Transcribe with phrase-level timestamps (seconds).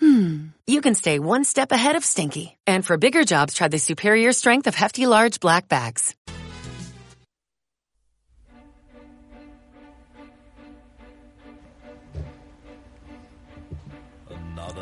[0.00, 2.56] hmm, you can stay one step ahead of stinky.
[2.66, 6.14] And for bigger jobs, try the superior strength of Hefty Large Black Bags.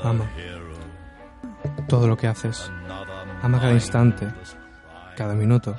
[0.05, 0.29] Ama
[1.89, 2.71] todo lo que haces.
[3.43, 4.33] Ama cada instante,
[5.17, 5.77] cada minuto,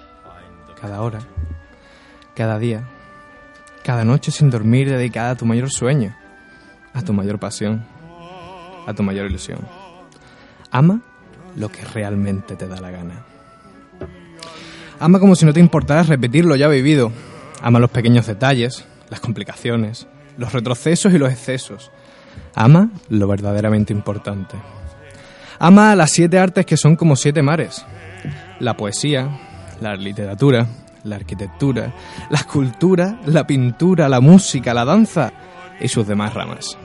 [0.80, 1.20] cada hora,
[2.36, 2.84] cada día,
[3.84, 6.16] cada noche sin dormir dedicada a tu mayor sueño,
[6.94, 7.86] a tu mayor pasión,
[8.86, 9.60] a tu mayor ilusión.
[10.72, 11.02] Ama
[11.56, 13.24] lo que realmente te da la gana.
[15.00, 17.12] Ama como si no te importara repetir lo ya vivido.
[17.62, 21.92] Ama los pequeños detalles, las complicaciones, los retrocesos y los excesos.
[22.56, 24.58] Ama lo verdaderamente importante.
[25.60, 27.86] Ama las siete artes que son como siete mares.
[28.60, 29.30] La poesía,
[29.82, 30.68] la literatura,
[31.04, 31.94] la arquitectura,
[32.30, 35.34] la escultura, la pintura, la música, la danza
[35.80, 36.78] y sus demás ramas.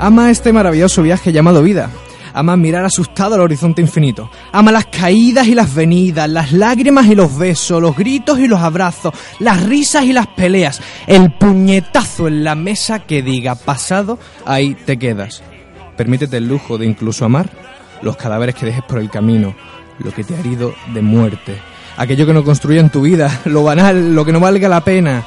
[0.00, 1.90] Ama este maravilloso viaje llamado vida.
[2.32, 4.30] Ama mirar asustado al horizonte infinito.
[4.52, 8.60] Ama las caídas y las venidas, las lágrimas y los besos, los gritos y los
[8.60, 14.74] abrazos, las risas y las peleas, el puñetazo en la mesa que diga pasado, ahí
[14.74, 15.42] te quedas.
[15.96, 17.50] Permítete el lujo de incluso amar
[18.00, 19.56] los cadáveres que dejes por el camino,
[19.98, 21.58] lo que te ha herido de muerte,
[21.96, 25.24] aquello que no construye en tu vida, lo banal, lo que no valga la pena,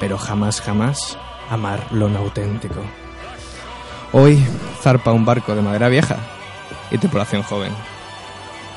[0.00, 1.16] pero jamás, jamás
[1.50, 2.82] amar lo no auténtico.
[4.10, 4.38] Hoy
[4.80, 6.16] zarpa un barco de madera vieja
[6.90, 7.72] y tripulación joven.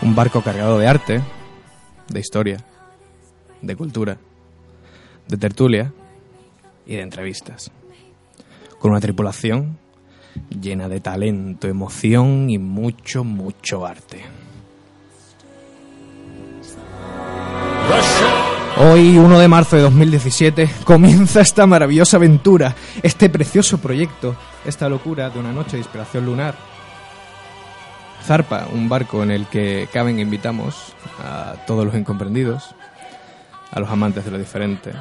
[0.02, 1.22] Un barco cargado de arte,
[2.10, 2.58] de historia,
[3.62, 4.18] de cultura,
[5.30, 5.94] de tertulia
[6.86, 7.72] y de entrevistas.
[8.78, 9.78] Con una tripulación
[10.50, 14.26] llena de talento, emoción y mucho, mucho arte.
[18.78, 22.74] Hoy, 1 de marzo de 2017, comienza esta maravillosa aventura,
[23.04, 26.56] este precioso proyecto, esta locura de una noche de inspiración lunar.
[28.24, 30.94] Zarpa, un barco en el que caben invitamos
[31.24, 32.74] a todos los incomprendidos,
[33.72, 34.94] a los amantes de lo diferente,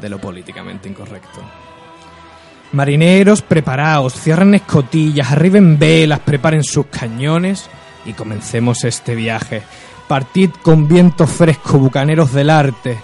[0.00, 1.40] de lo políticamente incorrecto.
[2.72, 7.68] Marineros, preparaos, cierren escotillas, arriben velas, preparen sus cañones
[8.06, 9.62] y comencemos este viaje.
[10.08, 12.98] Partid con viento fresco, bucaneros del arte,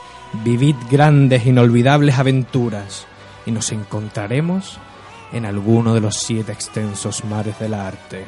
[0.45, 3.07] vivid grandes, inolvidables aventuras
[3.45, 4.79] y nos encontraremos
[5.33, 8.25] en alguno de los siete extensos mares del arte.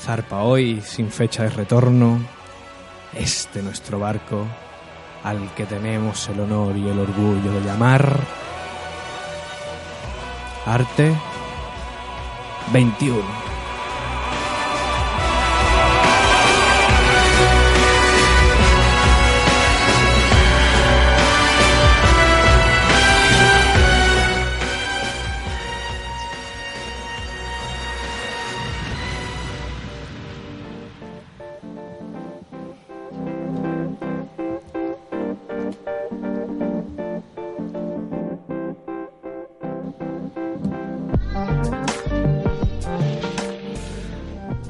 [0.00, 2.20] Zarpa hoy, sin fecha de retorno,
[3.14, 4.46] este nuestro barco,
[5.24, 8.20] al que tenemos el honor y el orgullo de llamar
[10.66, 11.14] Arte
[12.72, 13.45] 21.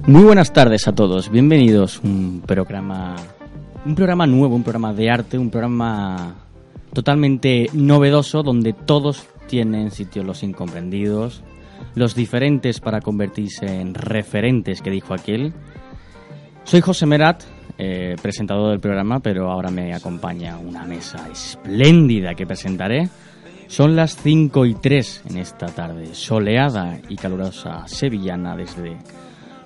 [0.07, 3.17] Muy buenas tardes a todos, bienvenidos a un programa,
[3.85, 6.37] un programa nuevo, un programa de arte, un programa
[6.93, 11.43] totalmente novedoso donde todos tienen sitio los incomprendidos,
[11.97, 15.53] los diferentes para convertirse en referentes que dijo aquel.
[16.63, 17.43] Soy José Merat,
[17.77, 23.09] eh, presentador del programa, pero ahora me acompaña una mesa espléndida que presentaré.
[23.67, 28.97] Son las 5 y 3 en esta tarde, soleada y calurosa sevillana desde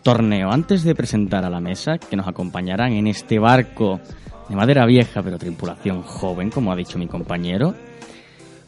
[0.03, 0.51] torneo.
[0.51, 4.01] Antes de presentar a la mesa que nos acompañarán en este barco
[4.49, 7.75] de madera vieja pero tripulación joven, como ha dicho mi compañero,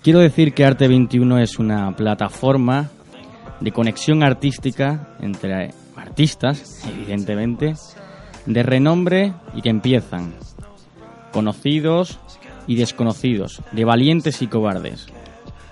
[0.03, 2.91] quiero decir que Arte 21 es una plataforma
[3.61, 7.75] de conexión artística entre artistas, evidentemente,
[8.47, 10.35] de renombre y que empiezan,
[11.33, 12.19] conocidos
[12.67, 15.07] y desconocidos, de valientes y cobardes,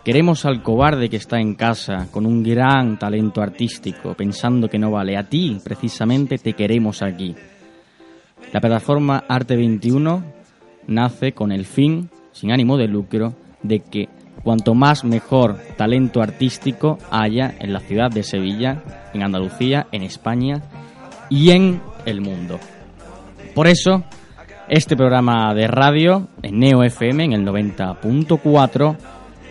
[0.04, 4.90] Queremos al cobarde que está en casa con un gran talento artístico, pensando que no
[4.90, 5.18] vale.
[5.18, 7.34] A ti, precisamente, te queremos aquí.
[8.50, 10.24] La plataforma Arte 21
[10.86, 14.08] nace con el fin, sin ánimo de lucro, de que
[14.42, 18.82] cuanto más mejor talento artístico haya en la ciudad de Sevilla,
[19.12, 20.62] en Andalucía, en España
[21.28, 22.58] y en el mundo.
[23.54, 24.02] Por eso,
[24.66, 28.96] este programa de radio en Neo FM en el 90.4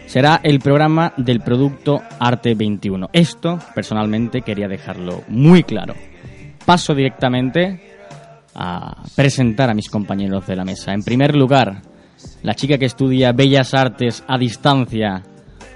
[0.10, 3.12] será el programa del producto Arte 21.
[3.14, 5.94] Esto, personalmente, quería dejarlo muy claro.
[6.66, 7.80] Paso directamente
[8.56, 10.94] a presentar a mis compañeros de la mesa.
[10.94, 11.84] En primer lugar,
[12.42, 15.22] la chica que estudia Bellas Artes a distancia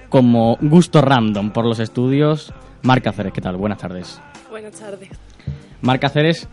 [0.09, 2.51] como gusto random por los estudios,
[2.81, 3.33] Marca Ceres.
[3.33, 3.57] ¿Qué tal?
[3.57, 4.19] Buenas tardes.
[4.49, 5.09] Buenas tardes.
[5.81, 6.47] Marca Ceres,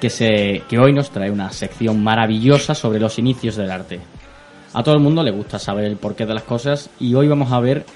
[0.00, 4.00] que, se, que hoy nos trae una sección maravillosa sobre los inicios del arte.
[4.76, 7.50] A todo el mundo le gusta saber el porqué de las cosas y hoy vamos
[7.50, 7.86] a ver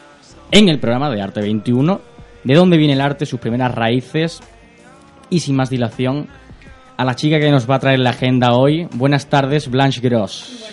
[0.51, 2.01] en el programa de Arte 21
[2.43, 4.41] de dónde viene el arte, sus primeras raíces
[5.29, 6.29] y sin más dilación
[6.97, 8.89] a la chica que nos va a traer la agenda hoy.
[8.95, 10.71] Buenas tardes, Blanche Gross.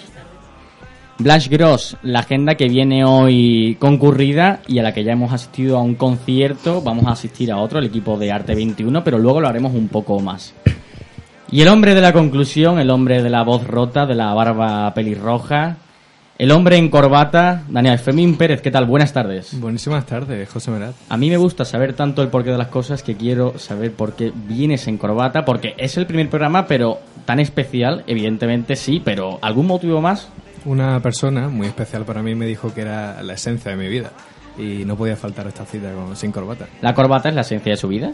[1.17, 5.77] Blanche Gross, la agenda que viene hoy concurrida y a la que ya hemos asistido
[5.77, 9.41] a un concierto, vamos a asistir a otro, el equipo de Arte 21, pero luego
[9.41, 10.53] lo haremos un poco más.
[11.51, 14.93] Y el hombre de la conclusión, el hombre de la voz rota, de la barba
[14.93, 15.79] pelirroja,
[16.37, 18.85] el hombre en corbata, Daniel Femín Pérez, ¿qué tal?
[18.85, 19.59] Buenas tardes.
[19.59, 20.93] Buenísimas tardes, José Merat.
[21.09, 24.13] A mí me gusta saber tanto el porqué de las cosas que quiero saber por
[24.13, 29.39] qué vienes en corbata, porque es el primer programa, pero tan especial, evidentemente sí, pero
[29.41, 30.29] ¿algún motivo más?
[30.65, 34.11] Una persona muy especial para mí me dijo que era la esencia de mi vida
[34.59, 36.67] y no podía faltar esta cita con, sin corbata.
[36.81, 38.11] ¿La corbata es la esencia de su vida?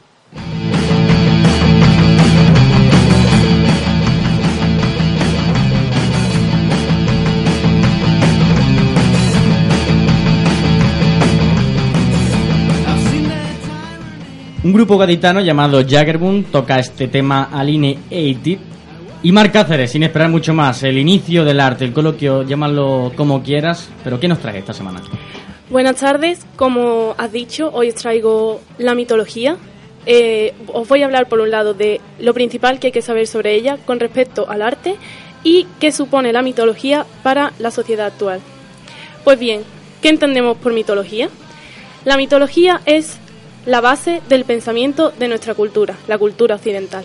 [14.64, 18.62] Un grupo gaditano llamado Jaggerboom toca este tema Aline 80
[19.24, 23.42] y Marc Cáceres, sin esperar mucho más, el inicio del arte, el coloquio, llámalo como
[23.42, 25.02] quieras, pero ¿qué nos trae esta semana?
[25.68, 29.56] Buenas tardes, como has dicho, hoy os traigo la mitología.
[30.06, 33.26] Eh, os voy a hablar por un lado de lo principal que hay que saber
[33.26, 34.96] sobre ella con respecto al arte
[35.44, 38.40] y qué supone la mitología para la sociedad actual.
[39.24, 39.62] Pues bien,
[40.00, 41.28] ¿qué entendemos por mitología?
[42.04, 43.18] La mitología es
[43.64, 47.04] la base del pensamiento de nuestra cultura, la cultura occidental.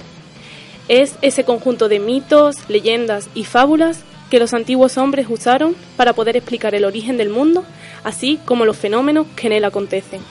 [0.88, 6.36] Es ese conjunto de mitos, leyendas y fábulas que los antiguos hombres usaron para poder
[6.36, 7.64] explicar el origen del mundo,
[8.04, 10.22] así como los fenómenos que en él acontecen.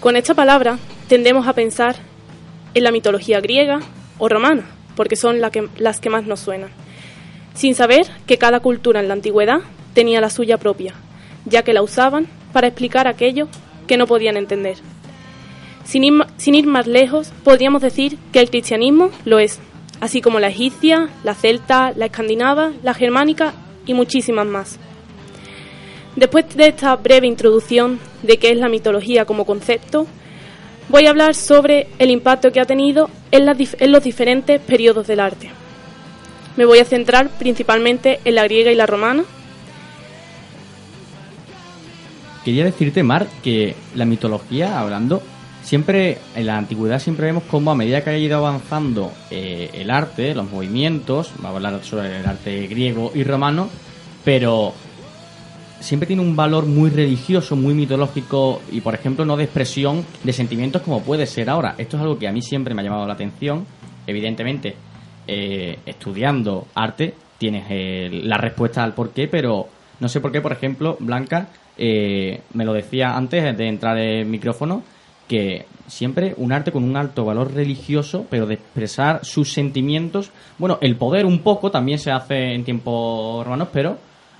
[0.00, 1.96] Con esta palabra tendemos a pensar
[2.74, 3.80] en la mitología griega
[4.18, 4.64] o romana,
[4.96, 6.70] porque son las que más nos suenan,
[7.54, 9.60] sin saber que cada cultura en la antigüedad
[9.94, 10.94] tenía la suya propia,
[11.46, 13.48] ya que la usaban para explicar aquello
[13.86, 14.76] que no podían entender.
[15.84, 19.60] Sin ir más lejos, podríamos decir que el cristianismo lo es,
[20.00, 23.52] así como la egipcia, la celta, la escandinava, la germánica
[23.86, 24.78] y muchísimas más.
[26.16, 30.06] Después de esta breve introducción de qué es la mitología como concepto,
[30.88, 35.06] voy a hablar sobre el impacto que ha tenido en, las en los diferentes periodos
[35.06, 35.50] del arte.
[36.56, 39.24] Me voy a centrar principalmente en la griega y la romana,
[42.44, 45.22] Quería decirte, Mar, que la mitología, hablando,
[45.62, 49.90] siempre en la antigüedad siempre vemos cómo a medida que ha ido avanzando eh, el
[49.90, 53.70] arte, los movimientos, vamos a hablar sobre el arte griego y romano,
[54.26, 54.74] pero
[55.84, 60.32] siempre tiene un valor muy religioso, muy mitológico y, por ejemplo, no de expresión de
[60.32, 61.74] sentimientos como puede ser ahora.
[61.76, 63.66] Esto es algo que a mí siempre me ha llamado la atención.
[64.06, 64.74] Evidentemente,
[65.26, 69.68] eh, estudiando arte tienes eh, la respuesta al por qué, pero
[70.00, 74.24] no sé por qué, por ejemplo, Blanca eh, me lo decía antes de entrar el
[74.24, 74.82] micrófono,
[75.28, 80.30] que siempre un arte con un alto valor religioso, pero de expresar sus sentimientos.
[80.56, 83.98] Bueno, el poder un poco también se hace en tiempos romanos, pero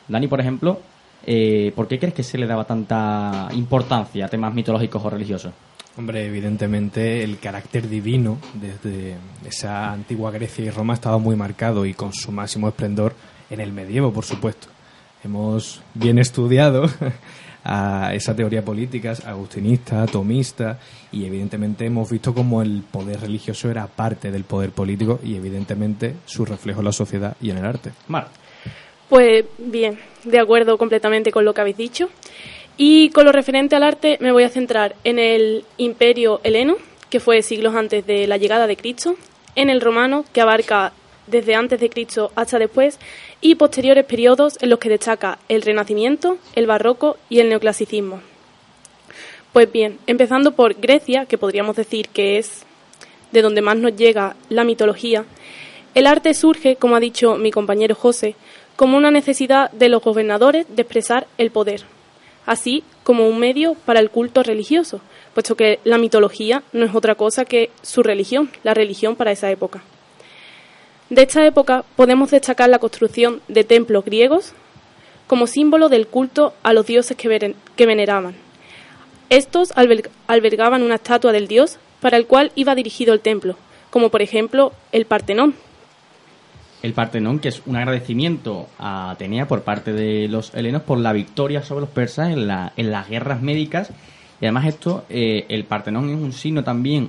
[0.09, 0.81] Dani, por ejemplo,
[1.27, 5.53] eh, ¿por qué crees que se le daba tanta importancia a temas mitológicos o religiosos?
[5.97, 9.15] Hombre, evidentemente el carácter divino desde
[9.47, 13.15] esa antigua Grecia y Roma estaba muy marcado y con su máximo esplendor
[13.49, 14.67] en el medievo, por supuesto.
[15.23, 16.87] Hemos bien estudiado
[17.65, 20.79] a esa teoría política agustinista, tomista,
[21.13, 26.17] y evidentemente hemos visto cómo el poder religioso era parte del poder político y evidentemente
[26.27, 27.93] su reflejo en la sociedad y en el arte.
[28.09, 28.29] Mar.
[29.15, 32.11] Pues bien, de acuerdo completamente con lo que habéis dicho.
[32.77, 36.79] Y con lo referente al arte me voy a centrar en el imperio heleno,
[37.11, 39.15] que fue siglos antes de la llegada de Cristo,
[39.55, 40.93] en el romano, que abarca
[41.29, 42.99] desde antes de Cristo hasta después,
[43.41, 48.21] y posteriores periodos en los que destaca el Renacimiento, el Barroco y el Neoclasicismo.
[49.53, 52.65] Pues bien, empezando por Grecia, que podríamos decir que es
[53.31, 55.25] de donde más nos llega la mitología,
[55.95, 58.35] el arte surge, como ha dicho mi compañero José,
[58.77, 61.83] como una necesidad de los gobernadores de expresar el poder,
[62.47, 65.01] así como un medio para el culto religioso,
[65.33, 69.51] puesto que la mitología no es otra cosa que su religión, la religión para esa
[69.51, 69.83] época.
[71.11, 74.53] De esta época podemos destacar la construcción de templos griegos
[75.27, 78.35] como símbolo del culto a los dioses que, veneraban.
[79.31, 79.73] Estos
[80.27, 83.57] albergaban una estatua del dios para el cual iba dirigido el templo,
[83.91, 85.55] como por ejemplo el Partenón,
[86.85, 91.15] el Partenón, que es un agradecimiento a Atenea por parte de los helenos por la
[91.15, 93.91] victoria sobre los persas en, la, en las guerras médicas.
[94.39, 97.09] Y además esto, eh, el Partenón es un signo también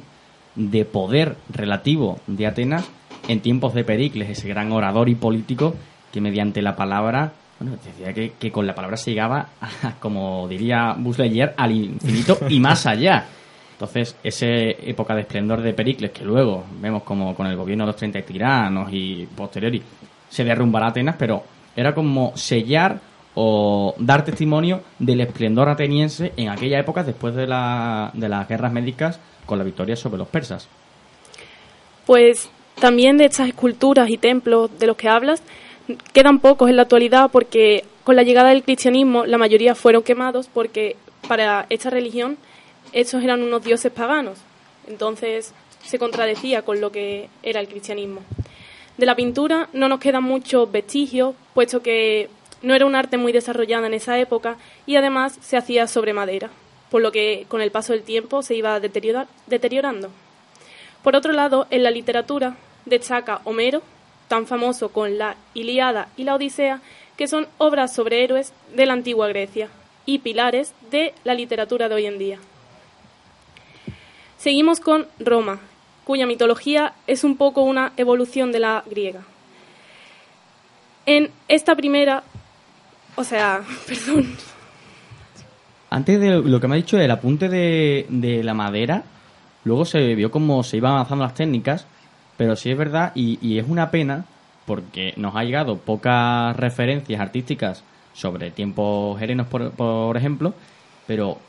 [0.56, 2.90] de poder relativo de Atenas
[3.28, 5.76] en tiempos de Pericles, ese gran orador y político
[6.14, 9.50] que mediante la palabra, bueno, decía que, con la palabra se llegaba,
[10.00, 13.26] como diría Buzz al infinito y más allá.
[13.76, 17.88] Entonces, esa época de esplendor de Pericles, que luego vemos como con el gobierno de
[17.88, 19.82] los 30 tiranos y posteriori
[20.30, 21.44] se derrumbará Atenas, pero
[21.76, 23.00] era como sellar
[23.36, 28.72] o dar testimonio del esplendor ateniense en aquella época después de, la, de las guerras
[28.72, 30.70] médicas con la victoria sobre los persas.
[32.06, 35.44] Pues también de estas esculturas y templos de los que hablas,
[36.14, 40.50] quedan pocos en la actualidad porque con la llegada del cristianismo la mayoría fueron quemados
[40.54, 40.96] porque
[41.28, 42.38] para esta religión
[42.96, 44.40] estos eran unos dioses paganos.
[44.88, 48.22] Entonces se contradecía con lo que era el cristianismo.
[48.98, 52.30] De la pintura no nos quedan muchos vestigios, puesto que
[52.62, 56.50] no era un arte muy desarrollada en esa época y además se hacía sobre madera,
[56.90, 60.10] por lo que con el paso del tiempo se iba deteriorando.
[61.04, 63.82] Por otro lado, en la literatura destaca Homero,
[64.30, 66.80] tan famoso con la Iliada y la Odisea,
[67.18, 69.68] que son obras sobre héroes de la antigua Grecia
[70.06, 72.40] y pilares de la literatura de hoy en día.
[74.46, 75.58] Seguimos con Roma,
[76.04, 79.22] cuya mitología es un poco una evolución de la griega.
[81.08, 82.22] En esta primera,
[83.16, 84.36] o sea, perdón.
[85.90, 89.06] Antes de lo que me ha dicho el apunte de, la madera,
[89.64, 91.88] luego se vio cómo se iban avanzando las técnicas,
[92.38, 94.26] pero sí es verdad y, y es una pena
[94.68, 97.84] porque nos ha llegado pocas referencias artísticas
[98.14, 100.54] sobre tiempos herenos, por, por ejemplo,
[101.08, 101.40] pero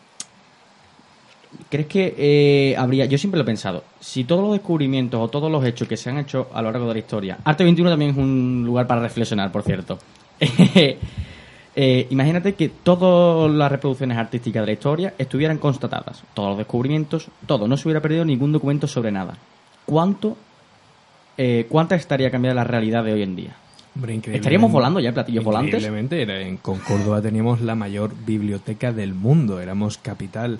[1.69, 3.07] ¿Crees que eh, habría.?
[3.07, 3.85] Yo siempre lo he pensado.
[4.01, 6.89] Si todos los descubrimientos o todos los hechos que se han hecho a lo largo
[6.89, 7.39] de la historia.
[7.45, 9.99] Arte 21 también es un lugar para reflexionar, por cierto.
[11.79, 16.23] Eh, imagínate que todas las reproducciones artísticas de la historia estuvieran constatadas.
[16.33, 17.69] Todos los descubrimientos, todo.
[17.69, 19.37] No se hubiera perdido ningún documento sobre nada.
[19.85, 20.39] ¿Cuánto.
[21.37, 23.57] Eh, ¿Cuánta estaría cambiada la realidad de hoy en día?
[24.33, 25.85] ¿Estaríamos volando ya platillos volantes?
[25.85, 29.61] En, con Córdoba teníamos la mayor biblioteca del mundo.
[29.61, 30.59] Éramos capital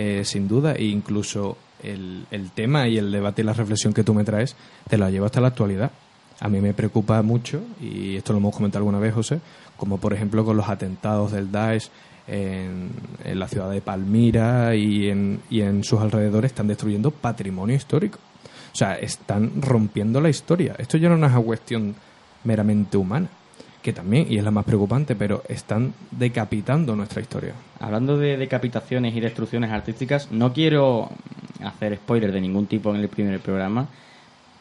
[0.00, 4.04] eh, sin duda, e incluso el, el, tema y el debate y la reflexión que
[4.04, 4.54] tú me traes
[4.88, 5.90] te la llevo hasta la actualidad.
[6.38, 9.40] A mí me preocupa mucho, y esto lo hemos comentado alguna vez, José,
[9.76, 11.90] como por ejemplo con los atentados del Daesh
[12.28, 12.90] en,
[13.24, 18.20] en la ciudad de Palmira y en, y en sus alrededores, están destruyendo patrimonio histórico.
[18.72, 20.76] O sea, están rompiendo la historia.
[20.78, 21.96] Esto ya no es una cuestión
[22.44, 23.28] meramente humana
[23.82, 27.54] que también, y es la más preocupante, pero están decapitando nuestra historia.
[27.80, 31.10] Hablando de decapitaciones y destrucciones artísticas, no quiero
[31.62, 33.88] hacer spoiler de ningún tipo en el primer programa,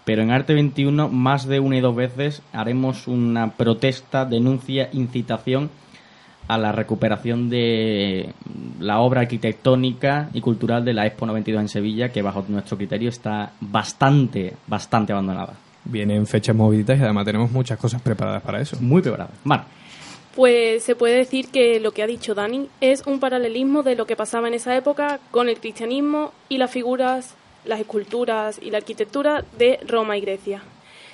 [0.05, 5.69] pero en Arte 21 más de una y dos veces haremos una protesta, denuncia, incitación
[6.47, 8.33] a la recuperación de
[8.79, 13.09] la obra arquitectónica y cultural de la Expo 92 en Sevilla, que bajo nuestro criterio
[13.09, 15.55] está bastante, bastante abandonada.
[15.89, 18.77] Vienen fechas moviditas y además tenemos muchas cosas preparadas para eso.
[18.79, 19.33] Muy preparadas.
[19.43, 19.65] Mar.
[20.35, 24.05] Pues se puede decir que lo que ha dicho Dani es un paralelismo de lo
[24.05, 27.33] que pasaba en esa época con el cristianismo y las figuras,
[27.65, 30.61] las esculturas y la arquitectura de Roma y Grecia.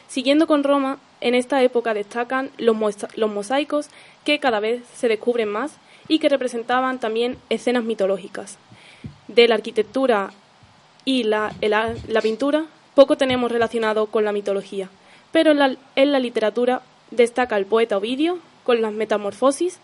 [0.09, 2.75] Siguiendo con Roma, en esta época destacan los,
[3.15, 3.87] los mosaicos
[4.25, 5.77] que cada vez se descubren más
[6.09, 8.57] y que representaban también escenas mitológicas.
[9.29, 10.31] De la arquitectura
[11.05, 14.89] y la, la pintura poco tenemos relacionado con la mitología,
[15.31, 16.81] pero en la, en la literatura
[17.11, 19.79] destaca el poeta Ovidio con las Metamorfosis,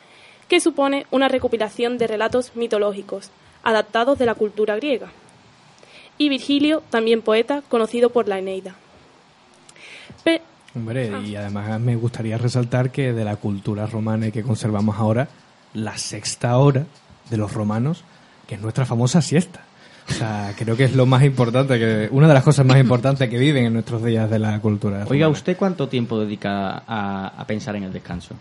[0.48, 3.32] que supone una recopilación de relatos mitológicos,
[3.64, 5.12] adaptados de la cultura griega.
[6.18, 8.76] Y Virgilio, también poeta, conocido por la Eneida.
[10.76, 15.28] Hombre, y además me gustaría resaltar que de la cultura romana que conservamos ahora,
[15.74, 16.86] la sexta hora
[17.30, 18.04] de los romanos,
[18.48, 19.64] que es nuestra famosa siesta.
[20.10, 23.30] O sea, creo que es lo más importante, que una de las cosas más importantes
[23.30, 25.06] que viven en nuestros días de la cultura.
[25.08, 28.36] Oiga, ¿usted cuánto tiempo dedica a pensar en el descanso?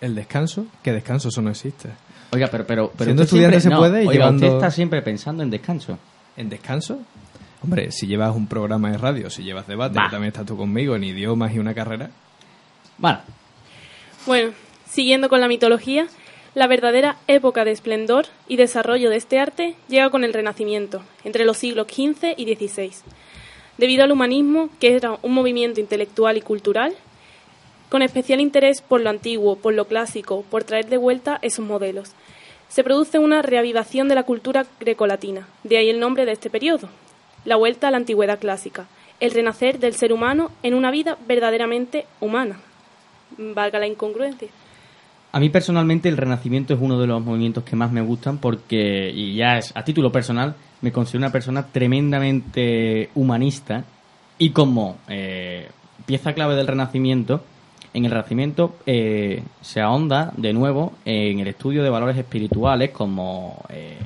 [0.00, 1.90] el descanso, que descanso eso no existe.
[2.32, 4.46] Oiga, pero, pero, pero siendo estudiante se puede y llevando...
[4.46, 5.98] usted está siempre pensando en descanso.
[6.36, 7.00] ¿En descanso?
[7.62, 10.94] Hombre, si llevas un programa de radio, si llevas debate, que también estás tú conmigo
[10.94, 12.10] en idiomas y una carrera.
[12.98, 13.18] Vale.
[14.26, 14.52] Bueno,
[14.88, 16.06] siguiendo con la mitología,
[16.58, 21.44] la verdadera época de esplendor y desarrollo de este arte llega con el Renacimiento, entre
[21.44, 22.90] los siglos XV y XVI.
[23.76, 26.96] Debido al humanismo, que era un movimiento intelectual y cultural,
[27.88, 32.10] con especial interés por lo antiguo, por lo clásico, por traer de vuelta esos modelos.
[32.68, 36.88] Se produce una reavivación de la cultura grecolatina, de ahí el nombre de este periodo,
[37.44, 38.88] la vuelta a la antigüedad clásica,
[39.20, 42.58] el renacer del ser humano en una vida verdaderamente humana.
[43.36, 44.48] Valga la incongruencia.
[45.30, 49.10] A mí personalmente el Renacimiento es uno de los movimientos que más me gustan porque,
[49.14, 53.84] y ya es a título personal, me considero una persona tremendamente humanista
[54.38, 55.68] y como eh,
[56.06, 57.42] pieza clave del Renacimiento,
[57.92, 63.62] en el Renacimiento eh, se ahonda de nuevo en el estudio de valores espirituales como
[63.68, 63.98] eh,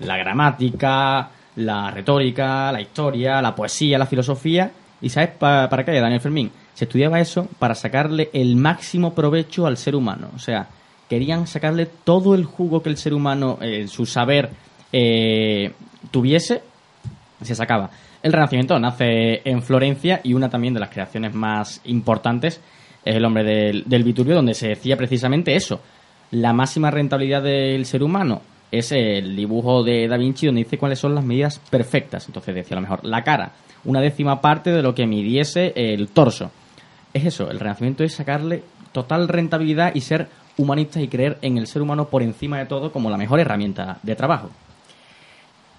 [0.00, 4.70] la gramática, la retórica, la historia, la poesía, la filosofía.
[5.00, 6.50] ¿Y sabes para qué, Daniel Fermín?
[6.76, 10.28] Se estudiaba eso para sacarle el máximo provecho al ser humano.
[10.36, 10.68] O sea,
[11.08, 14.50] querían sacarle todo el jugo que el ser humano, eh, su saber,
[16.10, 16.62] tuviese,
[17.42, 17.90] se sacaba.
[18.22, 22.60] El Renacimiento nace en Florencia y una también de las creaciones más importantes
[23.06, 25.80] es el hombre del, del donde se decía precisamente eso.
[26.32, 30.98] La máxima rentabilidad del ser humano es el dibujo de Da Vinci donde dice cuáles
[30.98, 32.26] son las medidas perfectas.
[32.26, 33.52] Entonces decía a lo mejor la cara,
[33.84, 36.50] una décima parte de lo que midiese el torso.
[37.16, 41.66] Es eso, el renacimiento es sacarle total rentabilidad y ser humanistas y creer en el
[41.66, 44.50] ser humano por encima de todo como la mejor herramienta de trabajo.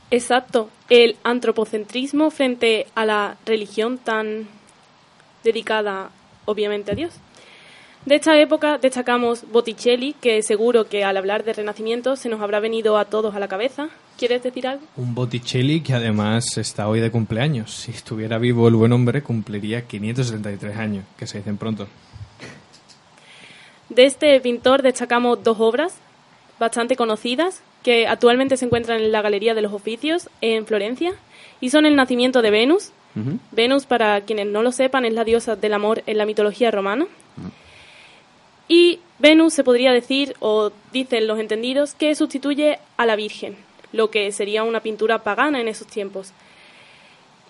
[0.10, 4.48] Exacto, el antropocentrismo frente a la religión tan
[5.44, 6.10] dedicada
[6.46, 7.14] obviamente a Dios.
[8.08, 12.62] De esta época destacamos Botticelli, que seguro que al hablar de Renacimiento se nos habrá
[12.62, 13.90] venido a todos a la cabeza.
[14.18, 14.82] ¿Quieres decir algo?
[14.96, 17.70] Un Botticelli que además está hoy de cumpleaños.
[17.70, 21.86] Si estuviera vivo el buen hombre, cumpliría 573 años, que se dicen pronto.
[23.90, 25.96] De este pintor destacamos dos obras
[26.60, 31.12] bastante conocidas que actualmente se encuentran en la Galería de los Oficios en Florencia
[31.60, 32.94] y son El nacimiento de Venus
[33.52, 37.08] Venus, para quienes no lo sepan, es la diosa del amor en la mitología romana.
[38.68, 43.56] Y Venus se podría decir, o dicen los entendidos, que sustituye a la Virgen,
[43.94, 46.34] lo que sería una pintura pagana en esos tiempos.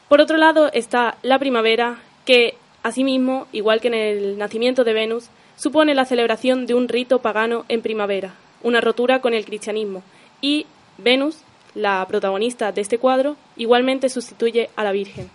[0.10, 5.30] Por otro lado está la primavera, que asimismo, igual que en el nacimiento de Venus,
[5.56, 10.04] supone la celebración de un rito pagano en primavera, una rotura con el cristianismo.
[10.40, 11.40] Y Venus,
[11.74, 15.30] la protagonista de este cuadro, igualmente sustituye a la Virgen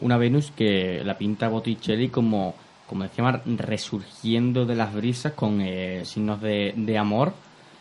[0.00, 2.54] una Venus que la pinta Botticelli como,
[2.88, 7.34] como decíamos, resurgiendo de las brisas con eh, signos de, de amor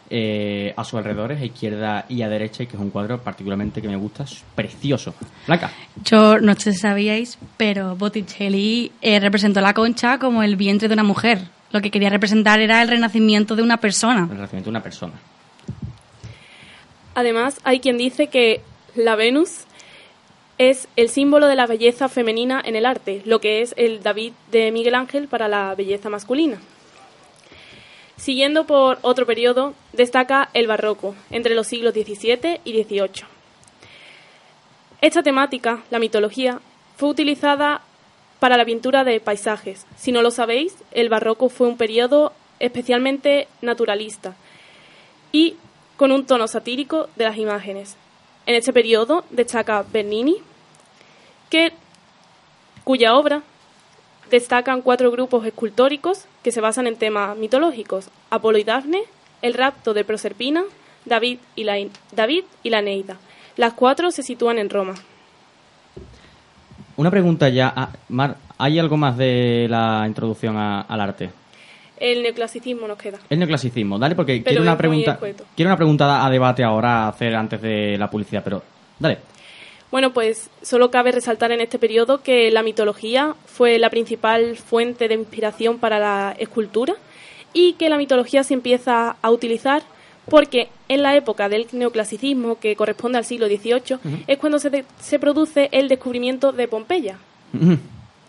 [0.09, 3.81] eh, a sus alrededores, a izquierda y a derecha, y que es un cuadro particularmente
[3.81, 5.13] que me gusta, es precioso.
[5.45, 5.69] Blanca.
[6.05, 10.93] Yo no sé si sabíais, pero Botticelli eh, representó la concha como el vientre de
[10.93, 11.39] una mujer.
[11.71, 14.21] Lo que quería representar era el renacimiento de una persona.
[14.21, 15.13] El renacimiento de una persona.
[17.13, 18.61] Además, hay quien dice que
[18.95, 19.65] la Venus
[20.57, 24.33] es el símbolo de la belleza femenina en el arte, lo que es el David
[24.51, 26.59] de Miguel Ángel para la belleza masculina.
[28.15, 33.25] Siguiendo por otro periodo, destaca el barroco, entre los siglos XVII y XVIII.
[35.01, 36.59] Esta temática, la mitología,
[36.95, 37.81] fue utilizada
[38.39, 39.85] para la pintura de paisajes.
[39.95, 44.35] Si no lo sabéis, el barroco fue un periodo especialmente naturalista
[45.31, 45.55] y
[45.95, 47.97] con un tono satírico de las imágenes.
[48.47, 50.37] En este periodo destaca Bernini,
[51.49, 51.73] que,
[52.85, 53.43] cuya obra
[54.31, 59.03] destacan cuatro grupos escultóricos que se basan en temas mitológicos: Apolo y Dafne,
[59.41, 60.63] el rapto de Proserpina,
[61.03, 61.75] David y la,
[62.13, 63.17] David y la Neida.
[63.57, 64.95] Las cuatro se sitúan en Roma.
[66.95, 71.31] Una pregunta ya, ah, Mar, ¿hay algo más de la introducción al arte?
[71.99, 73.19] El neoclasicismo nos queda.
[73.29, 75.19] El neoclasicismo, dale, porque Pero quiero una pregunta,
[75.55, 78.61] quiero una pregunta a debate ahora a hacer antes de la publicidad, pero
[78.99, 79.17] dale.
[79.89, 85.07] Bueno, pues solo cabe resaltar en este periodo que la mitología fue la principal fuente
[85.07, 86.93] de inspiración para la escultura
[87.53, 89.81] y que la mitología se empieza a utilizar
[90.29, 94.83] porque en la época del neoclasicismo, que corresponde al siglo XVIII, es cuando se, de-
[94.99, 97.17] se produce el descubrimiento de Pompeya.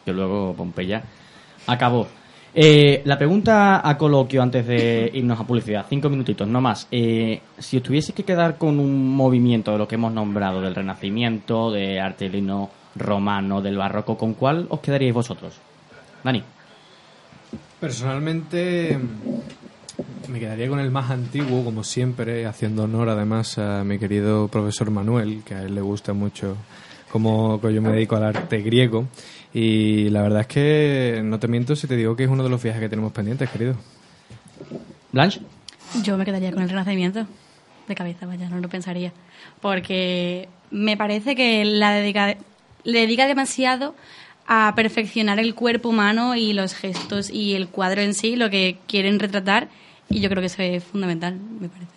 [0.05, 1.03] que luego Pompeya
[1.67, 2.07] acabó.
[2.55, 6.89] Eh, la pregunta a coloquio antes de irnos a publicidad, cinco minutitos, no más.
[6.91, 10.75] Eh, si os tuvieseis que quedar con un movimiento de lo que hemos nombrado, del
[10.75, 15.55] Renacimiento, de arte heleno romano, del barroco, ¿con cuál os quedaríais vosotros?
[16.25, 16.43] Dani.
[17.81, 18.99] Personalmente
[20.29, 24.91] me quedaría con el más antiguo, como siempre, haciendo honor además a mi querido profesor
[24.91, 26.57] Manuel, que a él le gusta mucho
[27.11, 29.07] como yo me dedico al arte griego.
[29.53, 32.51] Y la verdad es que no te miento si te digo que es uno de
[32.51, 33.75] los viajes que tenemos pendientes, querido.
[35.13, 35.41] Blanche.
[36.03, 37.27] Yo me quedaría con el Renacimiento.
[37.87, 39.13] De cabeza, vaya, no lo pensaría.
[39.61, 42.37] Porque me parece que la dedica,
[42.85, 43.95] le dedica demasiado
[44.47, 48.79] a perfeccionar el cuerpo humano y los gestos y el cuadro en sí, lo que
[48.87, 49.69] quieren retratar.
[50.11, 51.93] Y yo creo que eso es fundamental, me parece.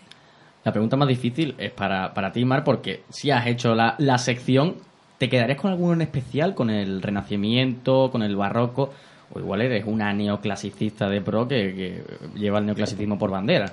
[0.63, 4.17] La pregunta más difícil es para, para ti, Mar, porque si has hecho la, la
[4.17, 4.75] sección,
[5.21, 6.55] ¿te quedarías con alguno en especial?
[6.55, 8.91] ¿Con el Renacimiento, con el Barroco?
[9.31, 13.71] O igual eres una neoclasicista de pro que, que lleva el neoclasicismo por bandera.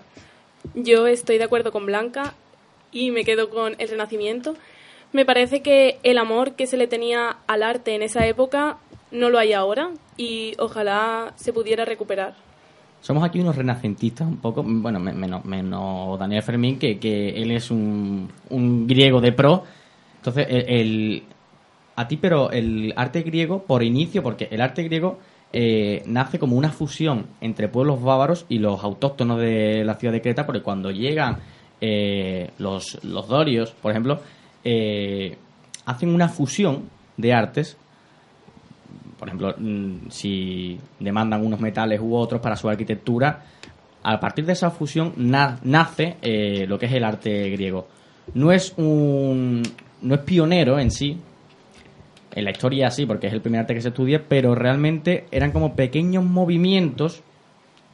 [0.75, 2.35] Yo estoy de acuerdo con Blanca
[2.93, 4.57] y me quedo con el Renacimiento.
[5.15, 8.77] Me parece que el amor que se le tenía al arte en esa época
[9.11, 12.35] no lo hay ahora y ojalá se pudiera recuperar.
[13.01, 17.53] Somos aquí unos renacentistas un poco, bueno, me- menos, menos Daniel Fermín, que, que él
[17.53, 19.65] es un, un griego de pro.
[20.17, 21.23] Entonces, el-
[21.99, 25.19] a ti, pero el arte griego, por inicio, porque el arte griego
[25.53, 30.21] eh, nace como una fusión entre pueblos bávaros y los autóctonos de la ciudad de
[30.23, 31.39] Creta, porque cuando llegan
[31.81, 34.21] eh, los, los dorios, por ejemplo,
[34.65, 35.37] eh,
[35.87, 36.85] hacen una fusión
[37.17, 37.77] de artes
[39.19, 43.43] por ejemplo, mm, si demandan unos metales u otros para su arquitectura,
[44.05, 47.89] a partir de esa fusión na- nace eh, lo que es el arte griego.
[48.35, 49.63] No es un
[50.03, 51.19] no es pionero en sí,
[52.38, 55.53] en la historia sí, porque es el primer arte que se estudia, pero realmente eran
[55.53, 57.22] como pequeños movimientos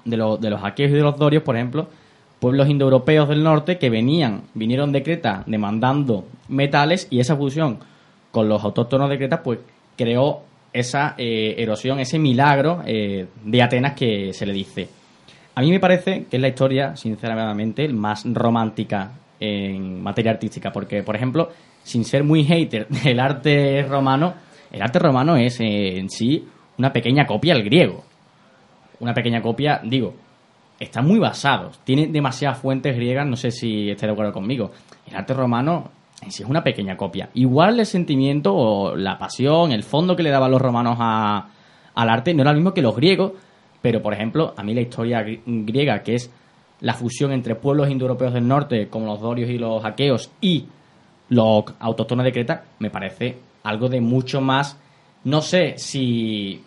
[0.05, 1.89] de, lo- de los aqueos y de los dorios, por ejemplo,
[2.41, 7.79] pueblos indoeuropeos del norte que venían, vinieron de Creta demandando metales y esa fusión
[8.31, 9.61] con los autóctonos de Creta, pues
[9.97, 14.89] creó esa eh, erosión, ese milagro eh, de Atenas que se le dice.
[15.55, 21.03] A mí me parece que es la historia, sinceramente, más romántica en materia artística, porque,
[21.05, 21.51] por ejemplo,
[21.85, 24.35] sin ser muy hater del arte romano,
[24.73, 26.45] el arte romano es eh, en sí
[26.79, 28.03] una pequeña copia del griego.
[29.01, 30.15] Una pequeña copia, digo,
[30.81, 34.73] están muy basados, tiene demasiadas fuentes griegas, no sé si estáis de acuerdo conmigo.
[35.07, 35.91] El arte romano
[36.23, 37.29] en sí es una pequeña copia.
[37.35, 41.49] Igual el sentimiento o la pasión, el fondo que le daban los romanos a-
[41.95, 43.33] al arte no era el mismo que los griegos,
[43.83, 46.31] pero por ejemplo, a mí la historia gri- griega, que es
[46.81, 50.65] la fusión entre pueblos indoeuropeos del norte, como los dorios y los aqueos, y
[51.29, 54.79] los autóctonos de Creta, me parece algo de mucho más,
[55.25, 56.63] no sé si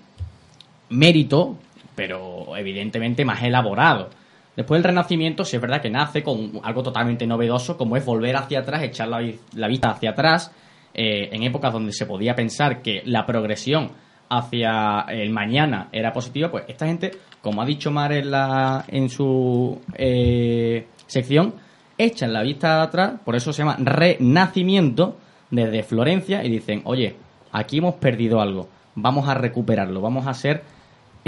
[0.89, 1.57] mérito,
[1.95, 4.09] pero evidentemente más elaborado.
[4.55, 8.35] Después del Renacimiento, sí es verdad que nace con algo totalmente novedoso, como es volver
[8.35, 9.21] hacia atrás, echar la,
[9.53, 10.51] la vista hacia atrás,
[10.93, 13.91] eh, en épocas donde se podía pensar que la progresión
[14.29, 19.09] hacia el mañana era positiva, pues esta gente, como ha dicho Mar en, la, en
[19.09, 21.53] su eh, sección,
[21.97, 25.17] echan la vista atrás, por eso se llama renacimiento,
[25.49, 27.15] desde Florencia, y dicen, oye,
[27.51, 30.63] aquí hemos perdido algo, vamos a recuperarlo, vamos a ser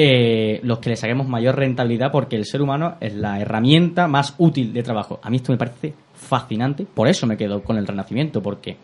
[0.02, 4.34] eh, los que le saquemos mayor rentabilidad porque el ser humano es la herramienta más
[4.38, 5.20] útil de trabajo.
[5.22, 8.78] A mí esto me parece fascinante, por eso me quedo con el Renacimiento, porque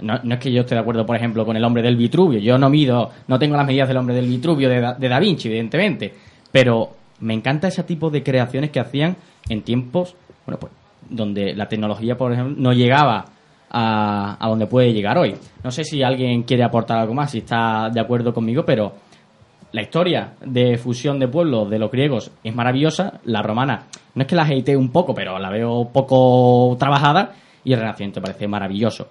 [0.00, 2.58] no, es que yo esté de acuerdo, por ejemplo, con el hombre del Vitruvio, yo
[2.58, 6.14] no mido, no tengo las medidas del hombre del Vitruvio de Da Vinci, evidentemente,
[6.52, 9.16] pero me encanta ese tipo de creaciones que hacían
[9.48, 10.14] en tiempos,
[10.46, 10.72] bueno, pues,
[11.08, 13.24] donde la tecnología, por ejemplo, no llegaba
[13.70, 15.34] a, a donde puede llegar hoy.
[15.62, 18.94] No sé si alguien quiere aportar algo más, si está de acuerdo conmigo, pero
[19.72, 24.28] la historia de fusión de pueblos de los griegos es maravillosa, la romana no es
[24.28, 29.08] que la hate un poco, pero la veo poco trabajada y el renacimiento parece maravilloso.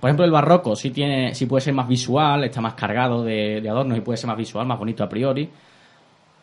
[0.00, 3.62] Por ejemplo, el barroco sí tiene, sí puede ser más visual, está más cargado de
[3.68, 5.48] adornos y puede ser más visual, más bonito a priori.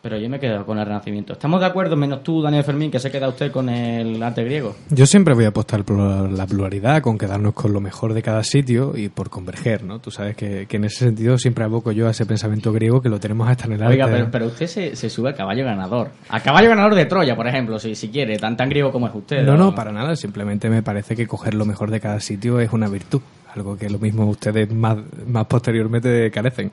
[0.00, 1.32] Pero yo me quedo con el Renacimiento.
[1.32, 4.76] ¿Estamos de acuerdo, menos tú, Daniel Fermín, que se queda usted con el arte griego?
[4.90, 8.44] Yo siempre voy a apostar por la pluralidad, con quedarnos con lo mejor de cada
[8.44, 9.98] sitio y por converger, ¿no?
[9.98, 13.08] Tú sabes que, que en ese sentido siempre aboco yo a ese pensamiento griego que
[13.08, 13.94] lo tenemos hasta en el arte.
[13.94, 16.10] Oiga, pero, pero usted se, se sube al caballo ganador.
[16.28, 19.14] Al caballo ganador de Troya, por ejemplo, si, si quiere, tan tan griego como es
[19.14, 19.42] usted.
[19.44, 19.56] No, ¿o?
[19.56, 20.14] no, para nada.
[20.14, 23.20] Simplemente me parece que coger lo mejor de cada sitio es una virtud.
[23.54, 26.70] Algo que lo mismo ustedes más, más posteriormente carecen.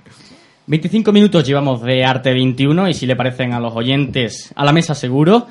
[0.67, 4.71] 25 minutos llevamos de Arte 21 y si le parecen a los oyentes a la
[4.71, 5.45] mesa seguro,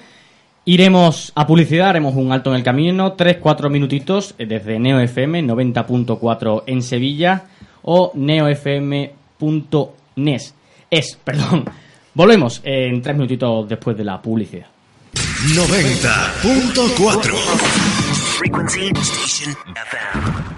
[0.64, 5.44] iremos a publicidad, haremos un alto en el camino, 3-4 minutitos eh, desde Neo FM
[5.44, 7.44] 90.4 en Sevilla
[7.82, 9.14] o neofm.nes.
[10.90, 11.64] Es, perdón.
[12.14, 14.66] Volvemos en 3 minutitos después de la publicidad.
[15.14, 17.34] 90.4
[18.38, 20.54] Frequency Station FM.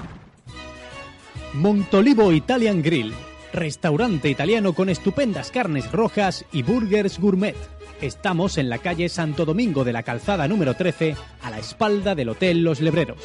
[1.55, 3.13] Montolivo Italian Grill,
[3.53, 7.57] restaurante italiano con estupendas carnes rojas y burgers gourmet.
[8.01, 12.29] Estamos en la calle Santo Domingo de la Calzada número 13, a la espalda del
[12.29, 13.21] Hotel Los Lebreros.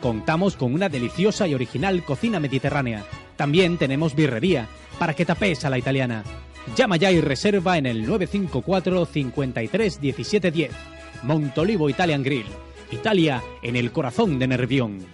[0.00, 3.04] Contamos con una deliciosa y original cocina mediterránea.
[3.36, 6.24] También tenemos birrería, para que tapes a la italiana.
[6.76, 10.70] Llama ya y reserva en el 954 53 17 10.
[11.22, 12.46] Montolivo Italian Grill.
[12.90, 15.06] Italia en el corazón de Nervión.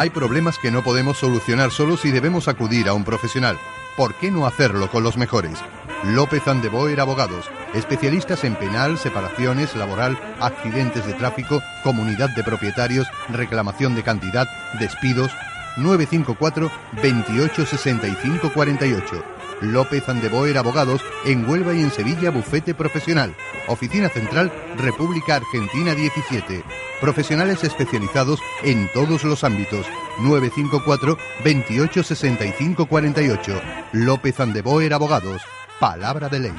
[0.00, 3.58] Hay problemas que no podemos solucionar solos y debemos acudir a un profesional.
[3.98, 5.58] ¿Por qué no hacerlo con los mejores?
[6.04, 13.94] López Andeboer Abogados, especialistas en penal, separaciones, laboral, accidentes de tráfico, comunidad de propietarios, reclamación
[13.94, 15.32] de cantidad, despidos.
[15.76, 16.70] 954
[17.02, 19.39] 28 65 48.
[19.60, 23.34] López Andeboer Abogados en Huelva y en Sevilla Bufete Profesional.
[23.68, 26.64] Oficina Central República Argentina 17.
[27.00, 29.86] Profesionales especializados en todos los ámbitos.
[30.20, 33.60] 954 28 65 48.
[33.92, 35.42] López Andeboer Abogados.
[35.78, 36.52] Palabra de ley.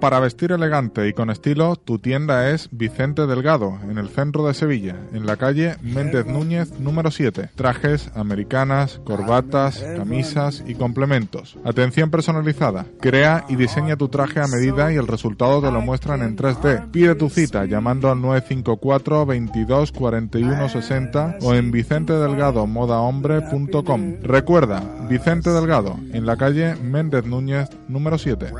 [0.00, 4.54] Para vestir elegante y con estilo, tu tienda es Vicente Delgado, en el centro de
[4.54, 7.50] Sevilla, en la calle Méndez Núñez número 7.
[7.56, 11.58] Trajes, americanas, corbatas, camisas y complementos.
[11.64, 12.86] Atención personalizada.
[13.00, 16.92] Crea y diseña tu traje a medida y el resultado te lo muestran en 3D.
[16.92, 24.14] Pide tu cita llamando al 954 22 41 60 o en vicentedelgadomodaHombre.com.
[24.22, 28.52] Recuerda, Vicente Delgado, en la calle Méndez Núñez número 7.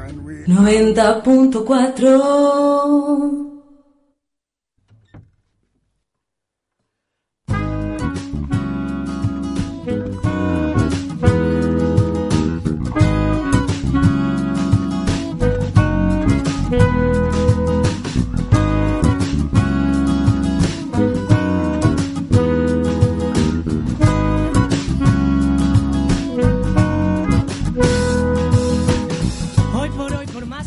[1.28, 3.47] 90.4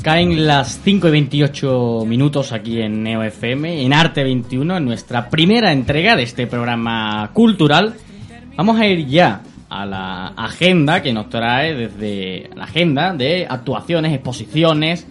[0.02, 5.30] Caen las 5 y 28 minutos aquí en Neo FM, en Arte 21, en nuestra
[5.30, 7.94] primera entrega de este programa cultural.
[8.56, 14.12] Vamos a ir ya a la agenda que nos trae desde la agenda de actuaciones,
[14.12, 15.06] exposiciones,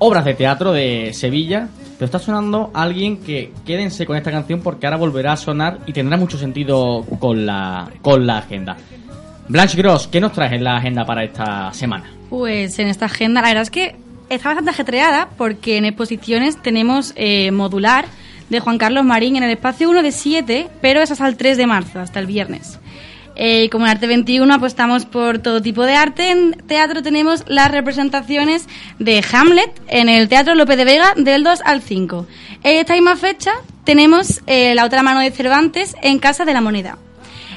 [0.00, 1.68] obras de teatro de Sevilla.
[1.96, 5.92] Pero está sonando alguien que quédense con esta canción porque ahora volverá a sonar y
[5.92, 8.76] tendrá mucho sentido con la, con la agenda.
[9.46, 12.10] Blanche Gross, ¿qué nos traes en la agenda para esta semana?
[12.28, 17.12] Pues en esta agenda, la verdad es que está bastante ajetreada porque en exposiciones tenemos
[17.16, 18.06] eh, modular
[18.50, 21.56] de Juan Carlos Marín en el espacio 1 de 7, pero es hasta el 3
[21.56, 22.78] de marzo, hasta el viernes.
[23.36, 27.70] Eh, como en Arte 21 apostamos por todo tipo de arte, en teatro tenemos las
[27.70, 28.68] representaciones
[29.00, 32.26] de Hamlet en el Teatro López de Vega del 2 al 5.
[32.62, 36.60] En esta misma fecha tenemos eh, La otra mano de Cervantes en Casa de la
[36.60, 36.96] Moneda.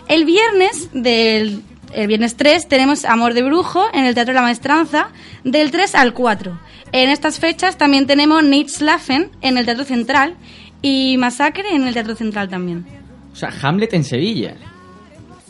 [0.08, 1.62] El viernes del
[1.94, 5.10] el viernes 3 tenemos Amor de Brujo en el Teatro de la Maestranza
[5.44, 6.60] del 3 al 4.
[6.92, 8.44] En estas fechas también tenemos
[8.82, 10.36] Laffen en el Teatro Central
[10.82, 12.86] y Masacre en el Teatro Central también.
[13.32, 14.56] O sea, Hamlet en Sevilla.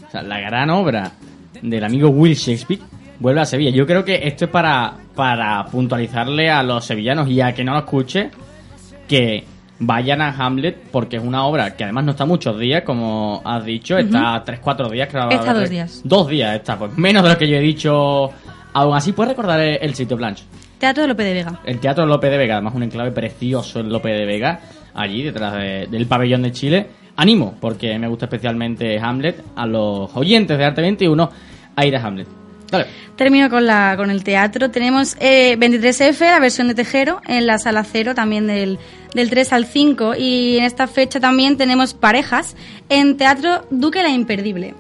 [0.08, 1.12] O sea, la gran obra
[1.62, 2.82] del amigo Will Shakespeare
[3.20, 3.72] vuelve a Sevilla.
[3.72, 7.74] Yo creo que esto es para, para puntualizarle a los sevillanos y a que no
[7.74, 8.30] lo escuche
[9.08, 9.44] que
[9.80, 13.64] vayan a Hamlet porque es una obra que además no está muchos días, como has
[13.64, 15.08] dicho, está tres, cuatro días.
[15.10, 16.02] Creo, está dos días.
[16.04, 18.30] Dos días está, pues menos de lo que yo he dicho.
[18.74, 20.44] Aún así, ¿puedes recordar el, sitio, Blanche?
[20.78, 21.60] Teatro de Lope de Vega.
[21.66, 24.60] El Teatro de Lope de Vega, además un enclave precioso en Lope de Vega,
[24.94, 26.88] allí detrás del pabellón de Chile.
[27.16, 31.30] Animo, porque me gusta especialmente Hamlet, a los oyentes de Arte 21
[31.76, 32.28] a ir a Hamlet.
[33.16, 34.70] Termino con, la, con el teatro.
[34.70, 38.78] Tenemos eh, 23F, la versión de Tejero, en la sala cero, también del,
[39.14, 40.16] del 3 al 5.
[40.16, 42.56] Y en esta fecha también tenemos parejas
[42.90, 44.76] en Teatro Duque la Imperdible.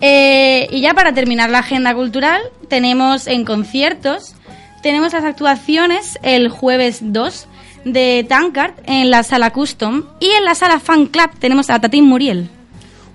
[0.00, 4.34] Eh, y ya para terminar la agenda cultural, tenemos en conciertos,
[4.82, 7.46] tenemos las actuaciones el jueves 2
[7.84, 12.04] de Tankard en la sala Custom y en la sala Fan Club tenemos a Tatín
[12.06, 12.48] Muriel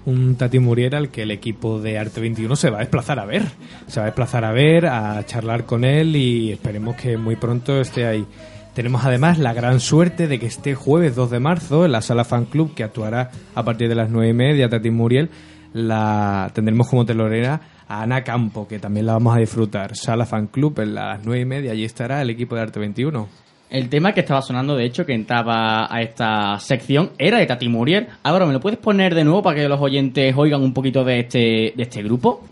[0.07, 3.25] un Tati Muriel al que el equipo de Arte 21 se va a desplazar a
[3.25, 3.43] ver.
[3.87, 7.81] Se va a desplazar a ver, a charlar con él y esperemos que muy pronto
[7.81, 8.25] esté ahí.
[8.73, 12.23] Tenemos además la gran suerte de que este jueves 2 de marzo en la sala
[12.23, 15.29] Fan Club, que actuará a partir de las 9 y media, Tati Muriel,
[15.73, 19.97] la tendremos como telorera a Ana Campo, que también la vamos a disfrutar.
[19.97, 23.46] Sala Fan Club en las 9 y media, allí estará el equipo de Arte 21.
[23.69, 27.67] El tema que estaba sonando, de hecho, que entraba a esta sección, era de Tati
[27.67, 28.07] Muriel.
[28.23, 31.19] Ahora, ¿me lo puedes poner de nuevo para que los oyentes oigan un poquito de
[31.19, 32.43] este, de este grupo?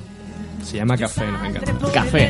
[0.61, 1.91] Se llama Café, nos encanta.
[1.93, 2.29] Café.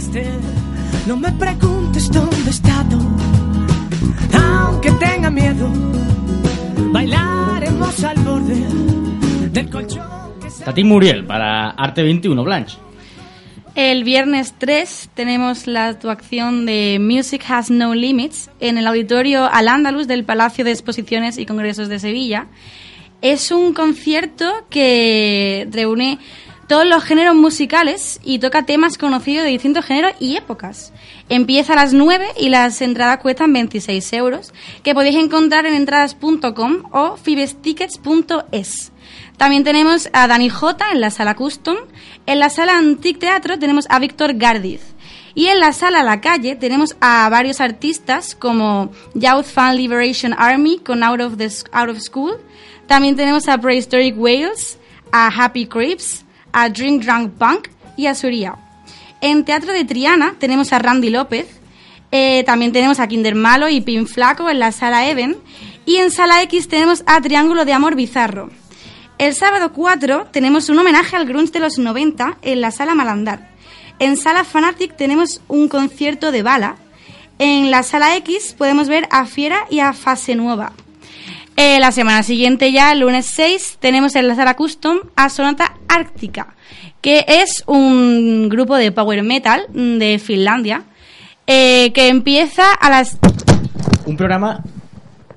[1.08, 3.00] No me preguntes dónde he estado,
[4.34, 5.68] aunque tenga miedo,
[6.92, 8.56] bailaremos al borde
[9.52, 10.06] del colchón.
[10.64, 12.78] Tati Muriel para Arte 21, Blanche.
[13.76, 19.68] El viernes 3 tenemos la actuación de Music Has No Limits en el auditorio Al
[19.68, 22.48] Andalus del Palacio de Exposiciones y Congresos de Sevilla.
[23.22, 26.20] Es un concierto que reúne
[26.68, 30.94] todos los géneros musicales y toca temas conocidos de distintos géneros y épocas.
[31.30, 36.84] Empieza a las 9 y las entradas cuestan 26 euros, que podéis encontrar en entradas.com
[36.92, 38.92] o fibestickets.es.
[39.38, 41.78] También tenemos a Dani J en la sala Custom.
[42.26, 44.82] En la sala Antic Teatro tenemos a Víctor Gardiz.
[45.36, 50.80] Y en la sala La Calle tenemos a varios artistas como Youth Fan Liberation Army
[50.80, 52.38] con Out of, the, Out of School.
[52.88, 54.80] También tenemos a Prehistoric Wales,
[55.12, 56.25] a Happy Creeps,
[56.56, 58.56] a Drink Drunk Punk y a Surya.
[59.20, 61.48] En Teatro de Triana tenemos a Randy López.
[62.12, 65.36] Eh, también tenemos a Kinder Malo y Pin Flaco en la sala Even.
[65.86, 68.50] Y en sala X tenemos a Triángulo de Amor Bizarro.
[69.18, 73.50] El sábado 4 tenemos un homenaje al grunge de los 90 en la sala Malandar.
[74.00, 76.78] En sala Fanatic tenemos un concierto de bala.
[77.38, 80.72] En la sala X podemos ver a Fiera y a Fase Nueva.
[81.58, 85.76] Eh, la semana siguiente ya, el lunes 6, tenemos en la sala Custom a Sonata
[85.88, 86.54] Ártica,
[87.00, 90.84] que es un grupo de power metal de Finlandia,
[91.48, 93.18] eh, que empieza a las...
[94.06, 94.62] Un programa...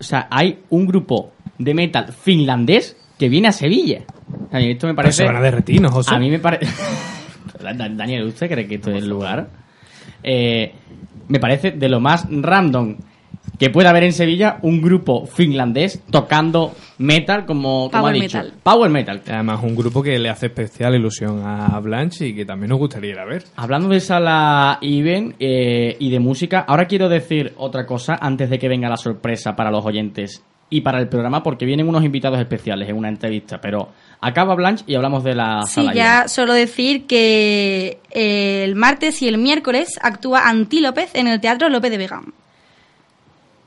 [0.00, 4.02] O sea, hay un grupo de metal finlandés que viene a Sevilla.
[4.50, 5.18] A mí esto me parece.
[5.18, 6.14] se van a derretir, ¿no, José?
[6.14, 6.66] A mí me parece.
[7.62, 9.48] Daniel, ¿usted cree que esto es el lugar?
[10.22, 10.72] Eh,
[11.28, 12.96] me parece de lo más random
[13.58, 18.38] que puede haber en Sevilla un grupo finlandés tocando metal como, como Power ha dicho.
[18.38, 18.52] metal.
[18.62, 19.22] Power metal.
[19.28, 23.10] Además, un grupo que le hace especial ilusión a Blanche y que también nos gustaría
[23.10, 23.44] ir a ver.
[23.56, 28.58] Hablando de sala Iben eh, y de música, ahora quiero decir otra cosa antes de
[28.58, 32.38] que venga la sorpresa para los oyentes y para el programa porque vienen unos invitados
[32.38, 33.88] especiales en una entrevista, pero
[34.20, 35.94] acaba Blanche y hablamos de la Sí, sala.
[35.94, 41.40] ya solo decir que eh, el martes y el miércoles actúa Anti López en el
[41.40, 42.20] Teatro López de Vega.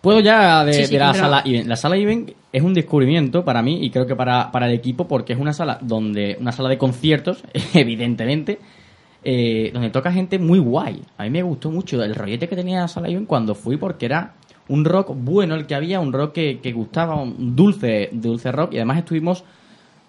[0.01, 1.69] Puedo ya de, Sí, sí, de la pero- sala Iben.
[1.69, 5.07] La sala Iben es un descubrimiento para mí y creo que para, para el equipo
[5.07, 7.43] porque es una sala donde una sala de conciertos,
[7.73, 8.59] evidentemente,
[9.23, 11.01] eh, donde toca gente muy guay.
[11.17, 14.07] A mí me gustó mucho el rollete que tenía la sala Iben cuando fui porque
[14.07, 14.33] era
[14.69, 18.73] un rock bueno el que había, un rock que, que gustaba, un dulce, dulce rock
[18.73, 19.43] y además estuvimos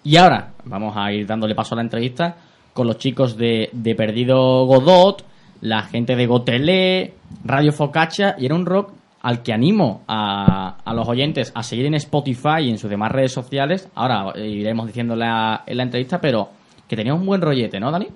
[0.03, 2.35] y ahora vamos a ir dándole paso a la entrevista
[2.73, 5.23] con los chicos de, de Perdido Godot,
[5.61, 7.13] la gente de Gotelé,
[7.45, 8.91] Radio Focaccia, y era un rock
[9.23, 13.11] al que animo a, a los oyentes a seguir en Spotify y en sus demás
[13.11, 13.89] redes sociales.
[13.95, 16.49] Ahora eh, iremos diciéndole a- en la entrevista, pero
[16.87, 18.07] que tenía un buen rollete, ¿no, Dani?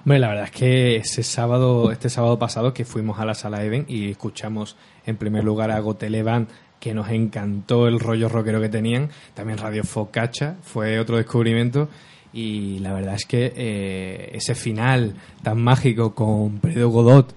[0.00, 3.62] Hombre, la verdad es que ese sábado, este sábado pasado que fuimos a la sala
[3.64, 6.48] Even y escuchamos en primer lugar a Gotelevan,
[6.80, 9.10] que nos encantó el rollo rockero que tenían.
[9.34, 11.88] También Radio Focaccia fue otro descubrimiento.
[12.32, 17.32] Y la verdad es que eh, ese final tan mágico con Perdido Godot,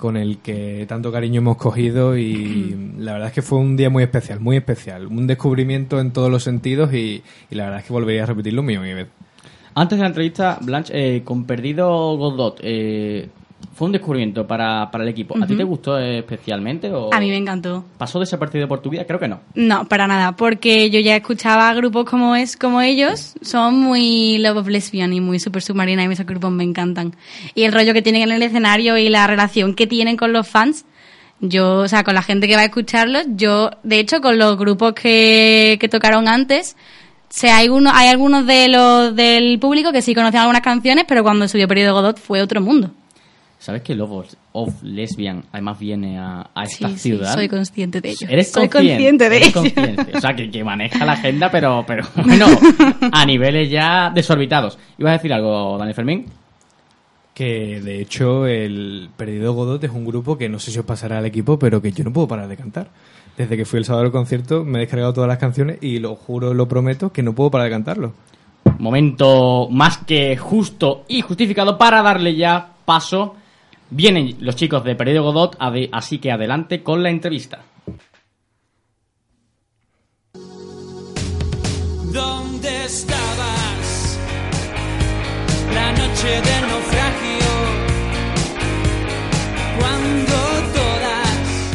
[0.00, 3.90] con el que tanto cariño hemos cogido y la verdad es que fue un día
[3.90, 5.06] muy especial, muy especial.
[5.06, 8.62] Un descubrimiento en todos los sentidos y, y la verdad es que volvería a repetirlo
[8.62, 9.06] un millón y vez.
[9.74, 13.28] Antes de la entrevista, Blanche, eh, con Perdido Godot, eh,
[13.80, 15.42] fue un descubrimiento para, para el equipo.
[15.42, 17.82] ¿A ti te gustó especialmente o A mí me encantó.
[17.96, 19.06] pasó desapercibido por tu vida?
[19.06, 19.40] Creo que no.
[19.54, 24.58] No, para nada, porque yo ya escuchaba grupos como es como ellos, son muy Love
[24.58, 27.16] of Lesbian y muy Super Submarina y esos grupos me encantan.
[27.54, 30.46] Y el rollo que tienen en el escenario y la relación que tienen con los
[30.46, 30.84] fans,
[31.40, 34.58] yo, o sea, con la gente que va a escucharlos, yo, de hecho, con los
[34.58, 36.76] grupos que, que tocaron antes,
[37.30, 41.06] o sea, hay, uno, hay algunos de los del público que sí conocían algunas canciones,
[41.08, 42.90] pero cuando subió Periodo Godot fue otro mundo.
[43.60, 47.34] ¿Sabes que Love of- Lesbian además viene a, a esta Sí, sí, ciudad?
[47.34, 48.26] soy consciente de ello.
[48.28, 49.60] Eres Soy consciente, consciente de eres ello.
[49.60, 50.16] consciente.
[50.16, 52.46] O sea, que, que maneja la agenda, pero, pero bueno,
[53.12, 54.78] a niveles ya desorbitados.
[54.98, 56.24] ¿Ibas a decir algo, Dani Fermín?
[57.34, 61.18] Que de hecho el Perdido Godot es un grupo que no sé si os pasará
[61.18, 62.88] al equipo, pero que yo no puedo parar de cantar.
[63.36, 66.16] Desde que fui el sábado al concierto me he descargado todas las canciones y lo
[66.16, 68.12] juro, lo prometo, que no puedo parar de cantarlo.
[68.78, 73.36] Momento más que justo y justificado para darle ya paso.
[73.92, 75.56] Vienen los chicos de Perdido Godot,
[75.90, 77.64] así que adelante con la entrevista.
[82.12, 84.18] ¿Dónde estabas?
[85.74, 87.46] La noche del naufragio.
[89.80, 90.36] Cuando
[90.72, 91.70] todas.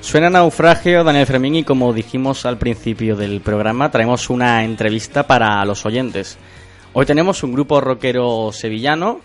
[0.00, 5.64] Suena naufragio, Daniel Fermín, y como dijimos al principio del programa, traemos una entrevista para
[5.64, 6.36] los oyentes.
[6.94, 9.20] Hoy tenemos un grupo rockero sevillano,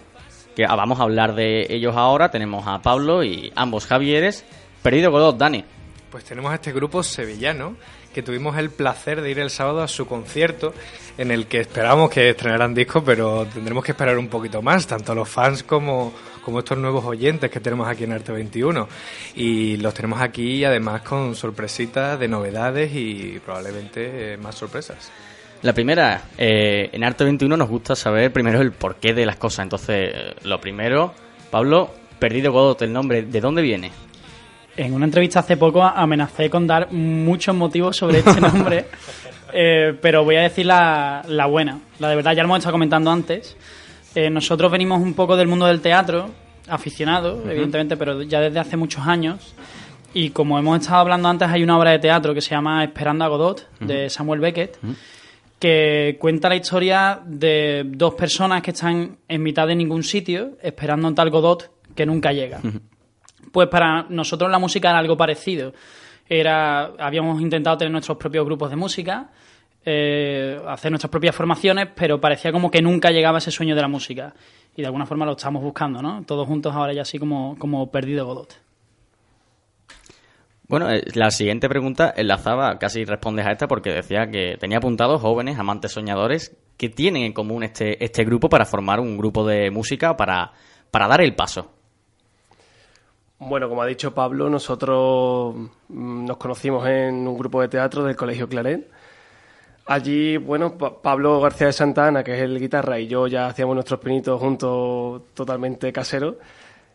[0.56, 2.32] que ah, vamos a hablar de ellos ahora.
[2.32, 4.45] Tenemos a Pablo y ambos Javieres.
[4.82, 5.64] Perdido Godot, Dani.
[6.10, 7.76] Pues tenemos a este grupo sevillano
[8.14, 10.74] que tuvimos el placer de ir el sábado a su concierto
[11.18, 15.16] en el que esperábamos que estrenaran disco, pero tendremos que esperar un poquito más, tanto
[15.16, 18.88] los fans como, como estos nuevos oyentes que tenemos aquí en Arte 21.
[19.36, 25.12] Y los tenemos aquí además con sorpresitas de novedades y probablemente eh, más sorpresas.
[25.64, 29.64] La primera, eh, en Arte 21 nos gusta saber primero el porqué de las cosas.
[29.64, 31.14] Entonces, eh, lo primero,
[31.51, 33.91] Pablo, Perdido Godot, el nombre, ¿de dónde viene?
[34.78, 38.86] En una entrevista hace poco amenacé con dar muchos motivos sobre este nombre,
[39.53, 41.80] eh, pero voy a decir la, la buena.
[41.99, 43.57] La de verdad, ya lo hemos estado comentando antes.
[44.16, 46.30] Eh, nosotros venimos un poco del mundo del teatro,
[46.68, 49.53] aficionados, evidentemente, pero ya desde hace muchos años.
[50.14, 53.24] Y como hemos estado hablando antes, hay una obra de teatro que se llama Esperando
[53.24, 54.78] a Godot, de Samuel Beckett,
[55.62, 61.07] que cuenta la historia de dos personas que están en mitad de ningún sitio esperando
[61.07, 62.59] un tal Godot que nunca llega.
[63.51, 65.72] Pues para nosotros la música era algo parecido.
[66.28, 69.30] Era, habíamos intentado tener nuestros propios grupos de música,
[69.86, 73.88] eh, hacer nuestras propias formaciones, pero parecía como que nunca llegaba ese sueño de la
[73.88, 74.34] música.
[74.76, 76.24] Y de alguna forma lo estamos buscando, ¿no?
[76.24, 78.59] Todos juntos ahora ya así como, como perdido Godot.
[80.72, 85.22] Bueno, eh, la siguiente pregunta enlazaba, casi respondes a esta porque decía que tenía apuntados
[85.22, 89.69] jóvenes, amantes soñadores, que tienen en común este, este grupo para formar un grupo de
[89.69, 90.53] música para,
[90.89, 91.72] para dar el paso.
[93.38, 95.55] Bueno, como ha dicho Pablo, nosotros
[95.89, 98.89] mm, nos conocimos en un grupo de teatro del Colegio Claret.
[99.88, 103.74] Allí, bueno, Pa- Pablo García de Santana, que es el guitarra, y yo ya hacíamos
[103.76, 106.36] nuestros pinitos juntos totalmente caseros.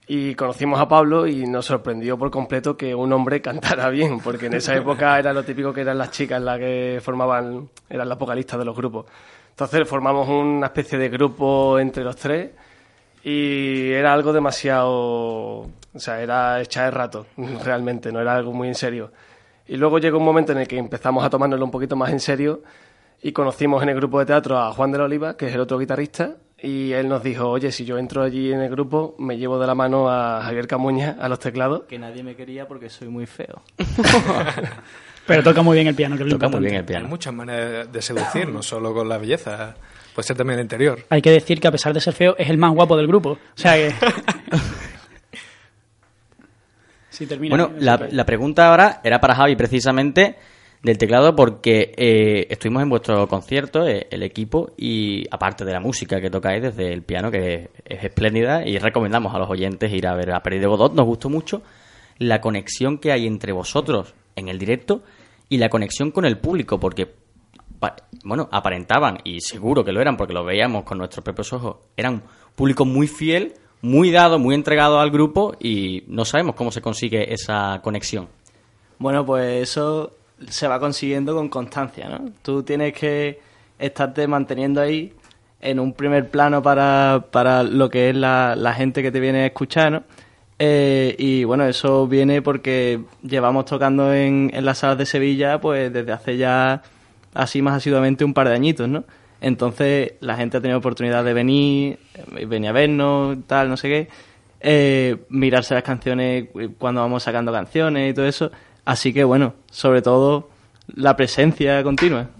[0.09, 4.47] Y conocimos a Pablo y nos sorprendió por completo que un hombre cantara bien, porque
[4.47, 8.19] en esa época era lo típico que eran las chicas las que formaban, eran las
[8.19, 9.07] vocalistas de los grupos.
[9.51, 12.51] Entonces formamos una especie de grupo entre los tres
[13.25, 17.27] y era algo demasiado, o sea, era echar el rato,
[17.65, 19.11] realmente, no era algo muy en serio.
[19.67, 22.21] Y luego llegó un momento en el que empezamos a tomárnoslo un poquito más en
[22.21, 22.63] serio
[23.21, 25.61] y conocimos en el grupo de teatro a Juan de la Oliva, que es el
[25.61, 26.37] otro guitarrista,
[26.67, 29.69] y él nos dijo, oye, si yo entro allí en el grupo, me llevo de
[29.69, 31.83] la mano a Javier Camuña a los teclados.
[31.89, 33.63] Que nadie me quería porque soy muy feo.
[35.27, 37.05] Pero toca muy bien el piano, que es lo Toca muy bien el piano.
[37.05, 39.77] Hay muchas maneras de seducir, no solo con la belleza,
[40.13, 40.99] puede ser también el interior.
[41.09, 43.31] Hay que decir que a pesar de ser feo, es el más guapo del grupo.
[43.31, 43.95] O sea que...
[47.11, 47.57] Sí, termina.
[47.57, 50.37] Bueno, la, la pregunta ahora era para Javi precisamente
[50.83, 55.81] del teclado porque eh, estuvimos en vuestro concierto, eh, el equipo, y aparte de la
[55.81, 60.07] música que tocáis desde el piano, que es, espléndida, y recomendamos a los oyentes ir
[60.07, 61.63] a ver a Peri de Godot, nos gustó mucho
[62.19, 65.03] la conexión que hay entre vosotros en el directo
[65.49, 67.15] y la conexión con el público, porque,
[68.25, 72.15] bueno, aparentaban, y seguro que lo eran porque lo veíamos con nuestros propios ojos, eran
[72.15, 72.23] un
[72.55, 77.33] público muy fiel, muy dado, muy entregado al grupo, y no sabemos cómo se consigue
[77.33, 78.29] esa conexión.
[78.99, 80.16] Bueno, pues eso
[80.49, 82.31] se va consiguiendo con constancia, ¿no?
[82.43, 83.41] Tú tienes que
[83.79, 85.13] estarte manteniendo ahí
[85.61, 89.43] en un primer plano para, para lo que es la, la gente que te viene
[89.43, 90.05] a escuchar.
[90.59, 95.93] Eh, y bueno, eso viene porque llevamos tocando en, en las salas de Sevilla pues
[95.93, 96.83] desde hace ya
[97.35, 99.05] así más asiduamente un par de añitos, ¿no?
[99.41, 101.99] Entonces la gente ha tenido oportunidad de venir,
[102.37, 104.09] eh, venir a vernos, tal, no sé qué,
[104.61, 106.49] eh, mirarse las canciones
[106.79, 108.51] cuando vamos sacando canciones y todo eso.
[108.85, 110.51] Así que bueno, sobre todo
[110.89, 112.31] la presencia continua.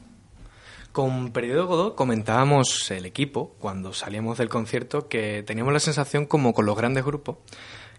[0.93, 6.55] Con Periodo Godot comentábamos el equipo cuando salíamos del concierto que teníamos la sensación como
[6.55, 7.37] con los grandes grupos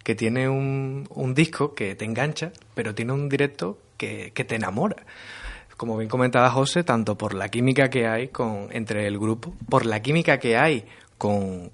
[0.03, 4.55] que tiene un, un disco que te engancha, pero tiene un directo que, que te
[4.55, 4.95] enamora
[5.77, 9.85] como bien comentaba José, tanto por la química que hay con, entre el grupo, por
[9.85, 10.85] la química que hay
[11.17, 11.71] con,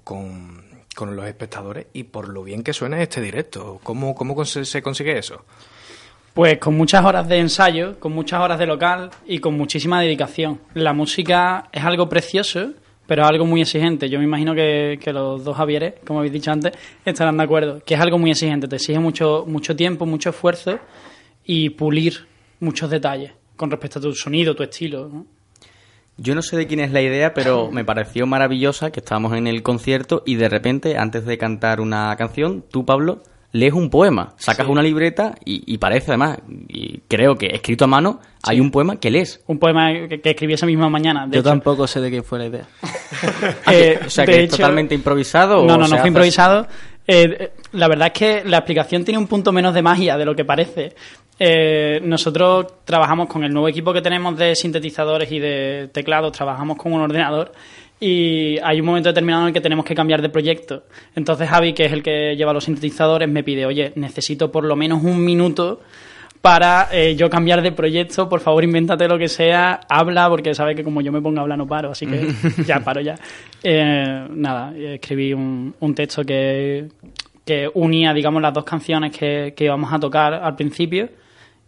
[0.94, 3.80] con los espectadores y por lo bien que suena este directo.
[3.82, 5.44] ¿Cómo, cómo se consigue eso?
[6.34, 10.60] Pues con muchas horas de ensayo, con muchas horas de local y con muchísima dedicación.
[10.74, 12.72] La música es algo precioso,
[13.06, 14.08] pero es algo muy exigente.
[14.10, 16.72] Yo me imagino que, que, los dos Javieres, como habéis dicho antes,
[17.04, 17.82] estarán de acuerdo.
[17.86, 20.80] Que es algo muy exigente, te exige mucho, mucho tiempo, mucho esfuerzo
[21.44, 22.26] y pulir
[22.58, 25.08] muchos detalles con respecto a tu sonido, tu estilo.
[25.08, 25.26] ¿no?
[26.16, 29.46] Yo no sé de quién es la idea, pero me pareció maravillosa que estábamos en
[29.46, 34.34] el concierto y de repente, antes de cantar una canción, tú, Pablo, lees un poema,
[34.36, 34.72] sacas Sí.
[34.72, 36.38] una libreta y, y parece además,
[36.68, 39.40] y creo que escrito a mano, hay un poema que lees.
[39.46, 41.26] Un poema que, que escribí esa misma mañana.
[41.26, 41.48] De Yo hecho.
[41.50, 42.66] tampoco sé de quién fue la idea.
[43.70, 45.62] Eh, o sea, que es totalmente improvisado.
[45.62, 46.66] o No, no, no fue improvisado.
[47.06, 50.34] Eh, la verdad es que la explicación tiene un punto menos de magia de lo
[50.34, 50.94] que parece.
[51.38, 56.76] Eh, nosotros trabajamos con el nuevo equipo que tenemos de sintetizadores y de teclados, trabajamos
[56.76, 57.52] con un ordenador
[57.98, 60.84] y hay un momento determinado en el que tenemos que cambiar de proyecto.
[61.16, 64.76] Entonces Javi, que es el que lleva los sintetizadores, me pide, oye, necesito por lo
[64.76, 65.80] menos un minuto
[66.40, 70.74] para eh, yo cambiar de proyecto, por favor invéntate lo que sea, habla, porque sabe
[70.74, 72.28] que como yo me pongo a hablar no paro, así que
[72.66, 73.16] ya paro ya.
[73.62, 76.86] Eh, nada, escribí un, un texto que,
[77.46, 81.08] que unía, digamos, las dos canciones que, que íbamos a tocar al principio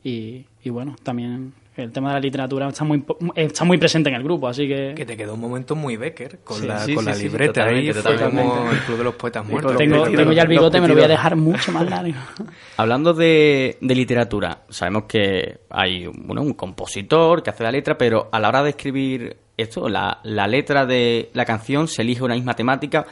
[0.08, 4.08] y, y bueno, también el tema de la literatura está muy, po- está muy presente
[4.08, 4.94] en el grupo, así que...
[4.96, 7.22] Que te quedó un momento muy Becker con Sí, la, sí, con sí, la sí,
[7.24, 9.76] libreta ahí, fue como el Club de los Poetas Muertos.
[9.76, 12.14] Tengo, tengo ya el bigote, me lo voy a dejar mucho más largo.
[12.78, 18.28] Hablando de, de literatura, sabemos que hay bueno, un compositor que hace la letra, pero
[18.32, 22.34] a la hora de escribir esto, la, la letra de la canción se elige una
[22.36, 23.04] misma temática,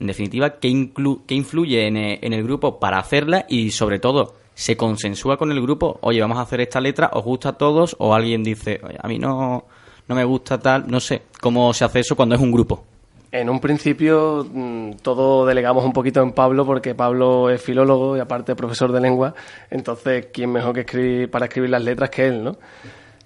[0.00, 3.98] en definitiva, que, inclu- que influye en el, en el grupo para hacerla y sobre
[3.98, 7.52] todo se consensúa con el grupo, oye, vamos a hacer esta letra, os gusta a
[7.52, 9.66] todos, o alguien dice, oye, a mí no,
[10.08, 12.82] no me gusta tal, no sé, cómo se hace eso cuando es un grupo.
[13.30, 18.20] En un principio mm, todo delegamos un poquito en Pablo porque Pablo es filólogo y
[18.20, 19.32] aparte profesor de lengua,
[19.70, 22.56] entonces quién mejor que escribir para escribir las letras que él, ¿no?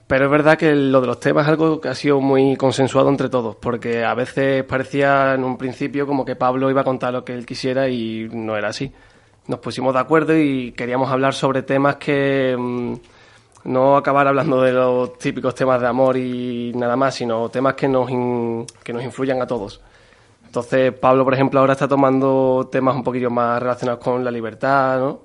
[0.06, 3.08] Pero es verdad que lo de los temas es algo que ha sido muy consensuado
[3.08, 7.14] entre todos, porque a veces parecía en un principio como que Pablo iba a contar
[7.14, 8.92] lo que él quisiera y no era así.
[9.48, 12.94] Nos pusimos de acuerdo y queríamos hablar sobre temas que mm,
[13.64, 17.88] no acabar hablando de los típicos temas de amor y nada más, sino temas que
[17.88, 19.80] nos, in- que nos influyan a todos.
[20.46, 24.98] Entonces, Pablo, por ejemplo, ahora está tomando temas un poquillo más relacionados con la libertad,
[25.00, 25.20] ¿no?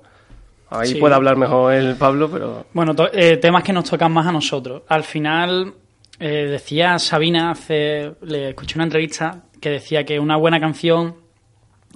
[0.70, 0.94] Ahí Sí.
[0.96, 2.66] puede hablar mejor el Pablo, pero...
[2.72, 4.82] Bueno, to- eh, temas que nos tocan más a nosotros.
[4.88, 5.74] Al final,
[6.18, 11.14] eh, decía Sabina, hace, le escuché una entrevista que decía que una buena canción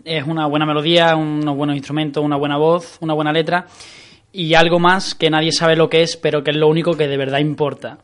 [0.04, 3.66] es una buena melodía, unos buenos instrumentos, una buena voz, una buena letra
[4.32, 7.06] y algo más que nadie sabe lo que es, pero que es lo único que
[7.06, 7.98] de verdad importa.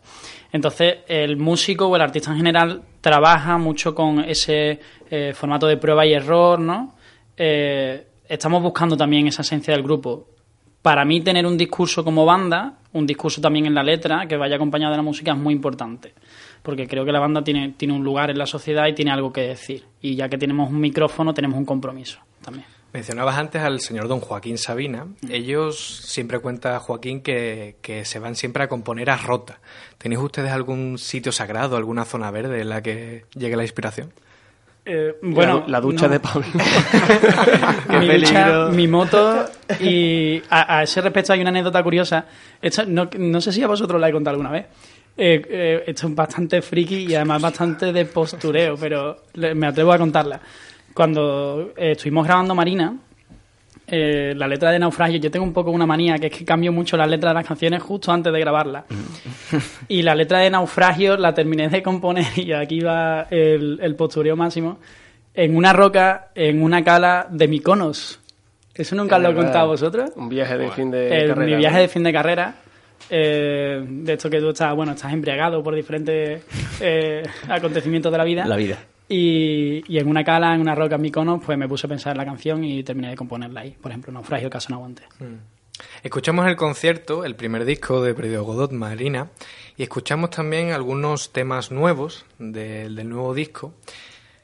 [0.52, 4.80] Entonces, el músico o el artista en general trabaja mucho con ese
[5.10, 6.94] eh, formato de prueba y error, ¿no?
[7.36, 10.28] Eh, estamos buscando también esa esencia del grupo.
[10.80, 14.56] Para mí, tener un discurso como banda, un discurso también en la letra, que vaya
[14.56, 16.14] acompañado de la música, es muy importante.
[16.68, 19.32] Porque creo que la banda tiene, tiene un lugar en la sociedad y tiene algo
[19.32, 19.86] que decir.
[20.02, 22.66] Y ya que tenemos un micrófono, tenemos un compromiso también.
[22.92, 25.06] Mencionabas antes al señor don Joaquín Sabina.
[25.30, 29.60] Ellos siempre cuenta Joaquín que, que se van siempre a componer a rota.
[29.96, 34.12] ¿Tenéis ustedes algún sitio sagrado, alguna zona verde en la que llegue la inspiración?
[34.84, 36.12] Eh, bueno, la, la ducha no.
[36.12, 36.46] de Pablo.
[37.88, 38.64] mi, peligro.
[38.66, 39.46] ducha, mi moto
[39.80, 42.26] y a, a ese respecto hay una anécdota curiosa.
[42.86, 44.66] No sé si a vosotros la he contado alguna vez.
[45.20, 49.92] Eh, eh, esto es bastante friki y además bastante de postureo, pero le- me atrevo
[49.92, 50.40] a contarla.
[50.94, 52.96] Cuando eh, estuvimos grabando Marina,
[53.86, 56.70] eh, la letra de Naufragio, yo tengo un poco una manía, que es que cambio
[56.72, 58.84] mucho las letras de las canciones justo antes de grabarlas.
[59.88, 64.36] Y la letra de Naufragio la terminé de componer y aquí va el, el postureo
[64.36, 64.78] máximo.
[65.34, 68.20] En una roca, en una cala de Miconos.
[68.74, 70.10] ¿Eso nunca Es lo he contado a vosotros?
[70.16, 71.50] Un viaje de fin de El- carrera.
[71.50, 71.82] Mi viaje ¿no?
[71.82, 72.54] de fin de carrera.
[73.10, 76.42] Eh, de esto que tú estás, bueno, estás embriagado por diferentes
[76.80, 78.46] eh, acontecimientos de la vida.
[78.46, 78.78] La vida.
[79.08, 82.12] Y, y en una cala, en una roca en Miconos, pues me puse a pensar
[82.12, 83.70] en la canción y terminé de componerla ahí.
[83.80, 85.02] Por ejemplo, Naufragio, Caso no aguante.
[86.02, 89.28] Escuchamos el concierto, el primer disco de Perdido Godot, Marina,
[89.76, 93.74] y escuchamos también algunos temas nuevos del- del nuevo disco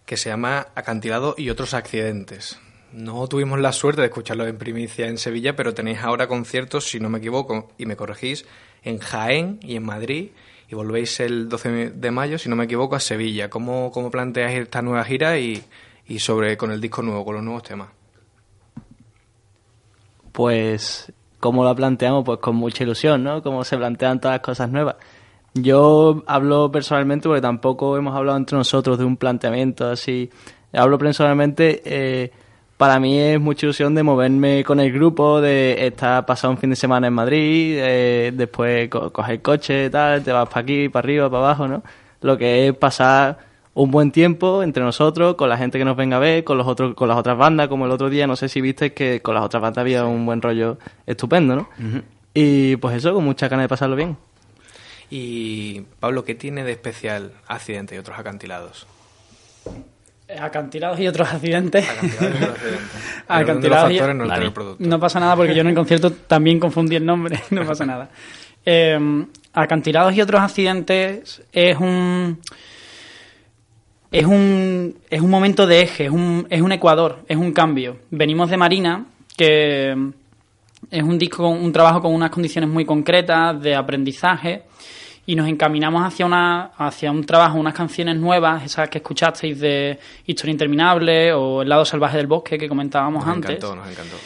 [0.07, 2.59] que se llama Acantilado y otros accidentes.
[2.95, 7.01] No tuvimos la suerte de escucharlo en primicia en Sevilla, pero tenéis ahora conciertos, si
[7.01, 8.47] no me equivoco, y me corregís,
[8.85, 10.31] en Jaén y en Madrid,
[10.69, 13.51] y volvéis el 12 de mayo, si no me equivoco, a Sevilla.
[13.51, 15.61] ¿Cómo, cómo planteáis esta nueva gira y,
[16.07, 17.89] y sobre con el disco nuevo, con los nuevos temas?
[20.31, 22.25] Pues, ¿cómo lo planteamos?
[22.25, 23.43] Pues con mucha ilusión, ¿no?
[23.43, 24.95] Como se plantean todas las cosas nuevas.
[25.55, 30.31] Yo hablo personalmente porque tampoco hemos hablado entre nosotros de un planteamiento así.
[30.73, 32.33] Hablo personalmente, eh,
[32.77, 36.71] para mí es mucha ilusión de moverme con el grupo, de estar pasado un fin
[36.71, 40.89] de semana en Madrid, eh, después co- coger coche y tal, te vas para aquí,
[40.89, 41.83] para arriba, para abajo, ¿no?
[42.21, 43.39] Lo que es pasar
[43.75, 46.67] un buen tiempo entre nosotros, con la gente que nos venga a ver, con los
[46.67, 49.35] otros, con las otras bandas, como el otro día, no sé si viste que con
[49.35, 51.69] las otras bandas había un buen rollo estupendo, ¿no?
[52.35, 54.17] Y pues eso, con mucha ganas de pasarlo bien.
[55.11, 58.87] Y Pablo, ¿qué tiene de especial Accidente y otros acantilados?
[60.41, 61.87] Acantilados y otros accidentes.
[61.89, 63.25] Acantilados y otros accidentes.
[63.29, 64.53] Acantilados y- Vale.
[64.79, 68.09] No pasa nada porque yo en el concierto también confundí el nombre, no pasa nada.
[68.65, 68.99] Eh,
[69.53, 72.41] Acantilados y otros accidentes es un
[74.11, 77.99] es un es un momento de eje, es un es un ecuador, es un cambio.
[78.11, 79.05] Venimos de Marina
[79.37, 79.91] que
[80.91, 84.63] es un disco, un trabajo con unas condiciones muy concretas de aprendizaje
[85.27, 89.99] y nos encaminamos hacia una hacia un trabajo, unas canciones nuevas, esas que escuchasteis de
[90.27, 93.51] Historia Interminable o El lado salvaje del bosque que comentábamos Nos antes.
[93.57, 94.17] encantó, nos encantó.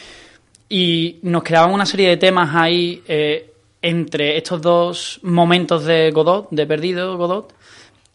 [0.67, 6.47] Y nos quedaban una serie de temas ahí eh, entre estos dos momentos de Godot,
[6.51, 7.53] de Perdido Godot,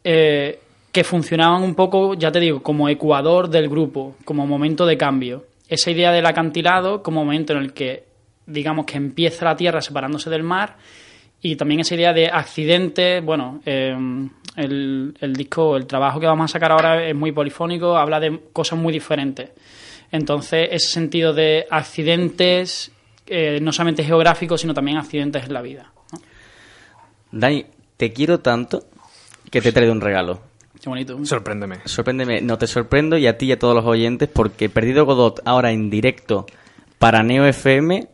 [0.05, 0.61] eh,
[0.93, 5.47] que funcionaban un poco, ya te digo, como ecuador del grupo, como momento de cambio.
[5.68, 8.05] Esa idea del acantilado como momento en el que,
[8.47, 10.76] digamos, que empieza la tierra separándose del mar
[11.45, 13.95] y también esa idea de accidente, bueno, eh,
[14.57, 18.40] el, el disco, el trabajo que vamos a sacar ahora es muy polifónico, habla de
[18.51, 19.51] cosas muy diferentes.
[20.11, 22.90] Entonces, ese sentido de accidentes,
[23.26, 25.92] eh, no solamente geográficos, sino también accidentes en la vida.
[26.12, 26.18] ¿no?
[27.30, 27.66] Dani,
[27.99, 28.84] te quiero tanto
[29.51, 30.40] que te he traído un regalo.
[30.80, 31.22] Qué bonito.
[31.26, 31.80] Sorpréndeme.
[31.84, 35.42] Sorpréndeme, no te sorprendo y a ti y a todos los oyentes porque Perdido Godot
[35.45, 36.47] ahora en directo
[36.99, 38.09] para Neo FM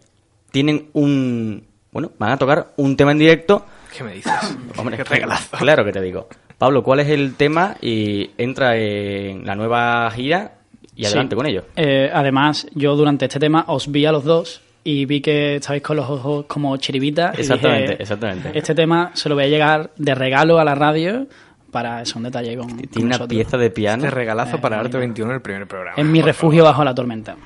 [0.51, 1.70] tienen un...
[1.93, 3.65] Bueno, van a tocar un tema en directo.
[3.97, 4.33] ¿Qué me dices?
[4.77, 5.57] Hombre, Qué regalazo.
[5.57, 6.29] Claro que te digo.
[6.59, 7.77] Pablo, ¿cuál es el tema?
[7.81, 10.53] Y entra en la nueva gira
[10.95, 11.37] y adelante Sí.
[11.37, 11.65] con ello.
[11.77, 15.83] Eh, además, yo durante este tema os vi a los dos y vi que estabais
[15.83, 17.39] con los ojos como chiribitas.
[17.39, 18.51] Exactamente, dije, exactamente.
[18.59, 21.27] Este tema se lo voy a llegar de regalo a la radio
[21.71, 23.29] para eso, un detalle con, con Tiene una vosotros.
[23.37, 24.05] pieza de piano.
[24.05, 25.11] Este regalazo Eh, para Arte bien.
[25.11, 25.97] 21 en el primer programa.
[25.97, 27.37] Es mi refugio bajo la tormenta.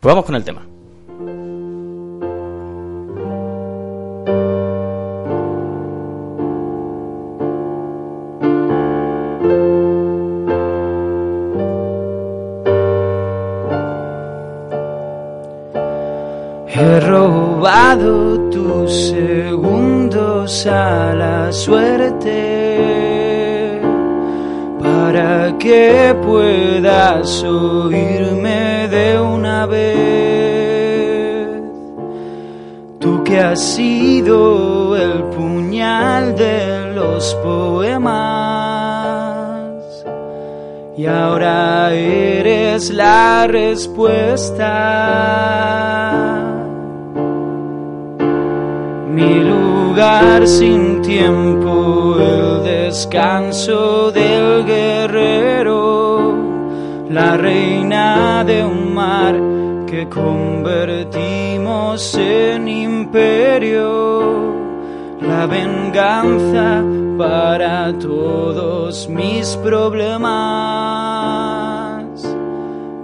[0.00, 0.62] Pues vamos con el tema.
[16.78, 22.30] He robado tus segundos a la suerte
[24.78, 31.62] para que puedas oírme de una vez.
[33.00, 38.04] Tú que has sido el puñal de los poemas
[40.94, 44.66] y ahora eres la respuesta.
[50.44, 56.34] Sin tiempo, el descanso del guerrero,
[57.08, 59.36] la reina de un mar
[59.86, 64.52] que convertimos en imperio,
[65.20, 66.82] la venganza
[67.16, 70.26] para todos mis problemas.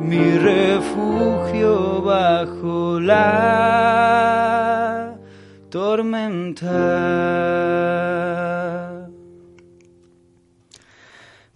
[0.00, 4.41] mi refugio bajo la
[5.72, 6.68] tormenta.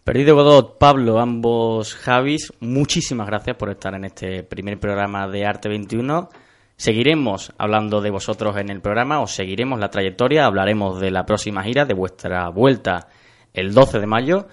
[0.02, 5.68] Perdido Godot, Pablo, ambos Javis, muchísimas gracias por estar en este primer programa de Arte
[5.68, 6.30] 21.
[6.76, 11.62] Seguiremos hablando de vosotros en el programa, os seguiremos la trayectoria, hablaremos de la próxima
[11.62, 13.08] gira, de vuestra vuelta
[13.52, 14.46] el 12 de mayo.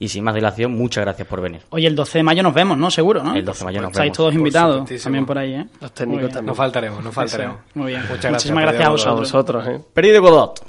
[0.00, 1.62] Y sin más dilación, muchas gracias por venir.
[1.70, 2.88] Oye, el 12 de mayo nos vemos, ¿no?
[2.90, 3.34] Seguro, ¿no?
[3.34, 4.16] El 12 de mayo nos Estáis vemos.
[4.16, 5.66] todos Por invitados también por ahí, ¿eh?
[5.80, 6.46] Los técnicos también.
[6.46, 7.56] No faltaremos, no faltaremos.
[7.74, 8.02] Muy bien.
[8.02, 8.32] Muchas gracias.
[8.32, 9.20] Muchísimas gracias a vosotros.
[9.20, 9.80] vosotros, ¿eh?
[9.92, 10.60] Perdido Godot.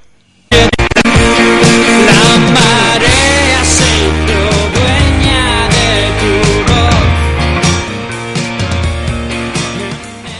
[2.53, 4.41] Marea se hizo
[4.73, 6.31] dueña de tu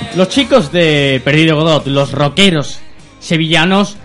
[0.10, 0.16] voz.
[0.16, 2.80] Los chicos de Perdido Godot, los rockeros
[3.20, 3.98] sevillanos,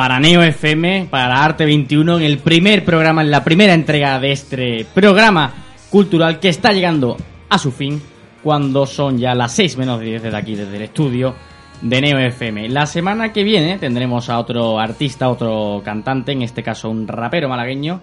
[0.00, 4.32] para Neo FM, para Arte 21, en el primer programa, en la primera entrega de
[4.32, 5.52] este programa
[5.90, 7.18] cultural que está llegando
[7.50, 8.00] a su fin,
[8.42, 11.34] cuando son ya las 6 menos 10 desde aquí, desde el estudio
[11.82, 12.70] de Neo FM.
[12.70, 17.50] La semana que viene tendremos a otro artista, otro cantante, en este caso un rapero
[17.50, 18.00] malagueño,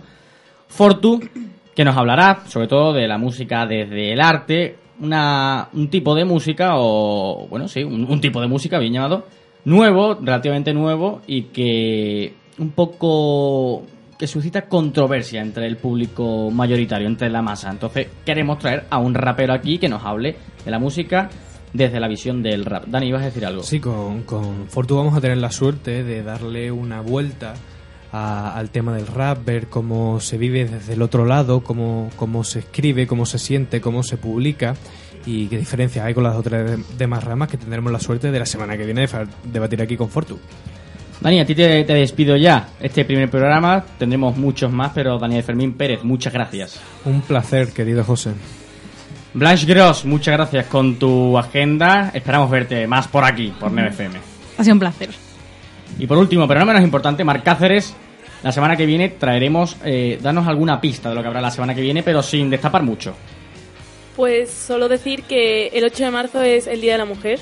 [0.68, 1.20] Fortu,
[1.74, 6.26] que nos hablará sobre todo de la música desde el arte, una, un tipo de
[6.26, 9.26] música, o bueno, sí, un, un tipo de música bien llamado,
[9.68, 13.84] nuevo, relativamente nuevo, y que un poco
[14.18, 17.70] que suscita controversia entre el público mayoritario, entre la masa.
[17.70, 21.30] Entonces queremos traer a un rapero aquí que nos hable de la música
[21.74, 22.86] desde la visión del rap.
[22.88, 23.61] Dani, ¿ibas a decir algo?
[23.61, 27.53] Sí, con, con Fortu vamos a tener la suerte de darle una vuelta
[28.11, 32.43] a- al tema del rap, ver cómo se vive desde el otro lado, cómo, cómo
[32.43, 34.76] se escribe, cómo se siente, cómo se publica
[35.28, 38.39] y qué diferencias hay con las otras de- demás ramas que tendremos la suerte de
[38.39, 40.39] la semana que viene de debatir aquí con Fortu.
[41.21, 42.69] Dani, a ti te, te despido ya.
[42.80, 46.80] Este primer programa tendremos muchos más, pero Daniel Fermín Pérez, muchas gracias.
[47.05, 48.32] Un placer, querido José.
[49.34, 52.11] Blanche Gross, muchas gracias con tu agenda.
[52.13, 54.15] Esperamos verte más por aquí, por Neo FM.
[54.57, 55.09] Ha sido un placer.
[55.99, 57.95] Y por último, pero no menos importante, Marc Cáceres.
[58.43, 61.73] La semana que viene traeremos, eh, danos alguna pista de lo que habrá la semana
[61.73, 63.15] que viene, pero sin destapar mucho.
[64.18, 67.39] Pues solo decir que el 8 de marzo es el Día de la Mujer.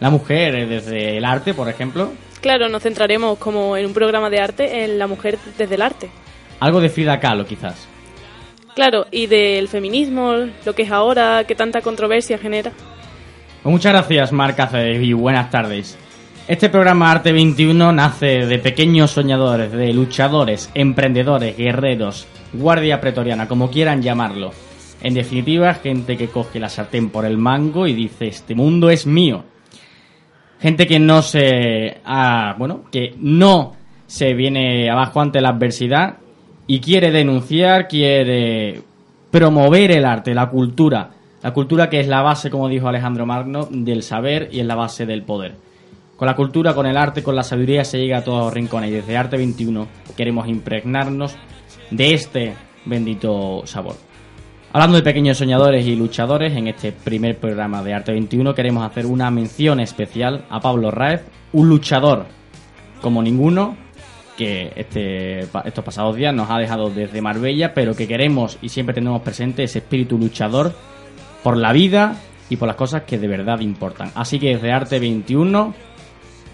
[0.00, 2.10] La mujer, eh, desde el arte, por ejemplo.
[2.40, 6.10] Claro, nos centraremos como en un programa de arte en la mujer desde el arte.
[6.58, 7.86] Algo de Frida Kahlo, quizás.
[8.74, 10.34] Claro, y del feminismo,
[10.64, 12.72] lo que es ahora, que tanta controversia genera.
[13.62, 15.96] Pues muchas gracias, Marc Cáceres, y buenas tardes.
[16.48, 23.70] Este programa Arte 21 nace de pequeños soñadores, de luchadores, emprendedores, guerreros, guardia pretoriana, como
[23.70, 24.50] quieran llamarlo.
[25.06, 29.06] En definitiva, gente que coge la sartén por el mango y dice, este mundo es
[29.06, 29.44] mío.
[30.58, 31.98] Gente que no se...
[32.04, 33.76] ah, bueno, que no
[34.08, 36.16] se viene abajo ante la adversidad
[36.66, 38.82] y quiere denunciar, quiere
[39.30, 41.10] promover el arte, la cultura.
[41.40, 44.74] La cultura que es la base, como dijo Alejandro Magno, del saber y es la
[44.74, 45.54] base del poder.
[46.16, 48.90] Con la cultura, con el arte, con la sabiduría se llega a todos los rincones
[48.90, 49.86] y desde Arte 21
[50.16, 51.36] queremos impregnarnos
[51.92, 52.54] de este
[52.86, 54.05] bendito sabor.
[54.72, 59.06] Hablando de pequeños soñadores y luchadores, en este primer programa de Arte 21 queremos hacer
[59.06, 62.26] una mención especial a Pablo Raez, un luchador
[63.00, 63.76] como ninguno
[64.36, 68.94] que este, estos pasados días nos ha dejado desde Marbella, pero que queremos y siempre
[68.94, 70.74] tenemos presente ese espíritu luchador
[71.42, 72.16] por la vida
[72.50, 74.10] y por las cosas que de verdad importan.
[74.14, 75.74] Así que desde Arte 21,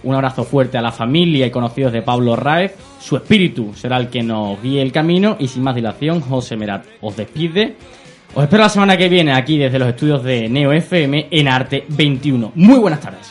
[0.04, 2.74] un abrazo fuerte a la familia y conocidos de Pablo Raez.
[3.00, 6.84] Su espíritu será el que nos guíe el camino y sin más dilación, José Merat
[7.00, 7.76] os despide.
[8.34, 11.84] Os espero la semana que viene aquí desde los estudios de Neo FM en Arte
[11.88, 12.52] 21.
[12.54, 13.30] Muy buenas tardes.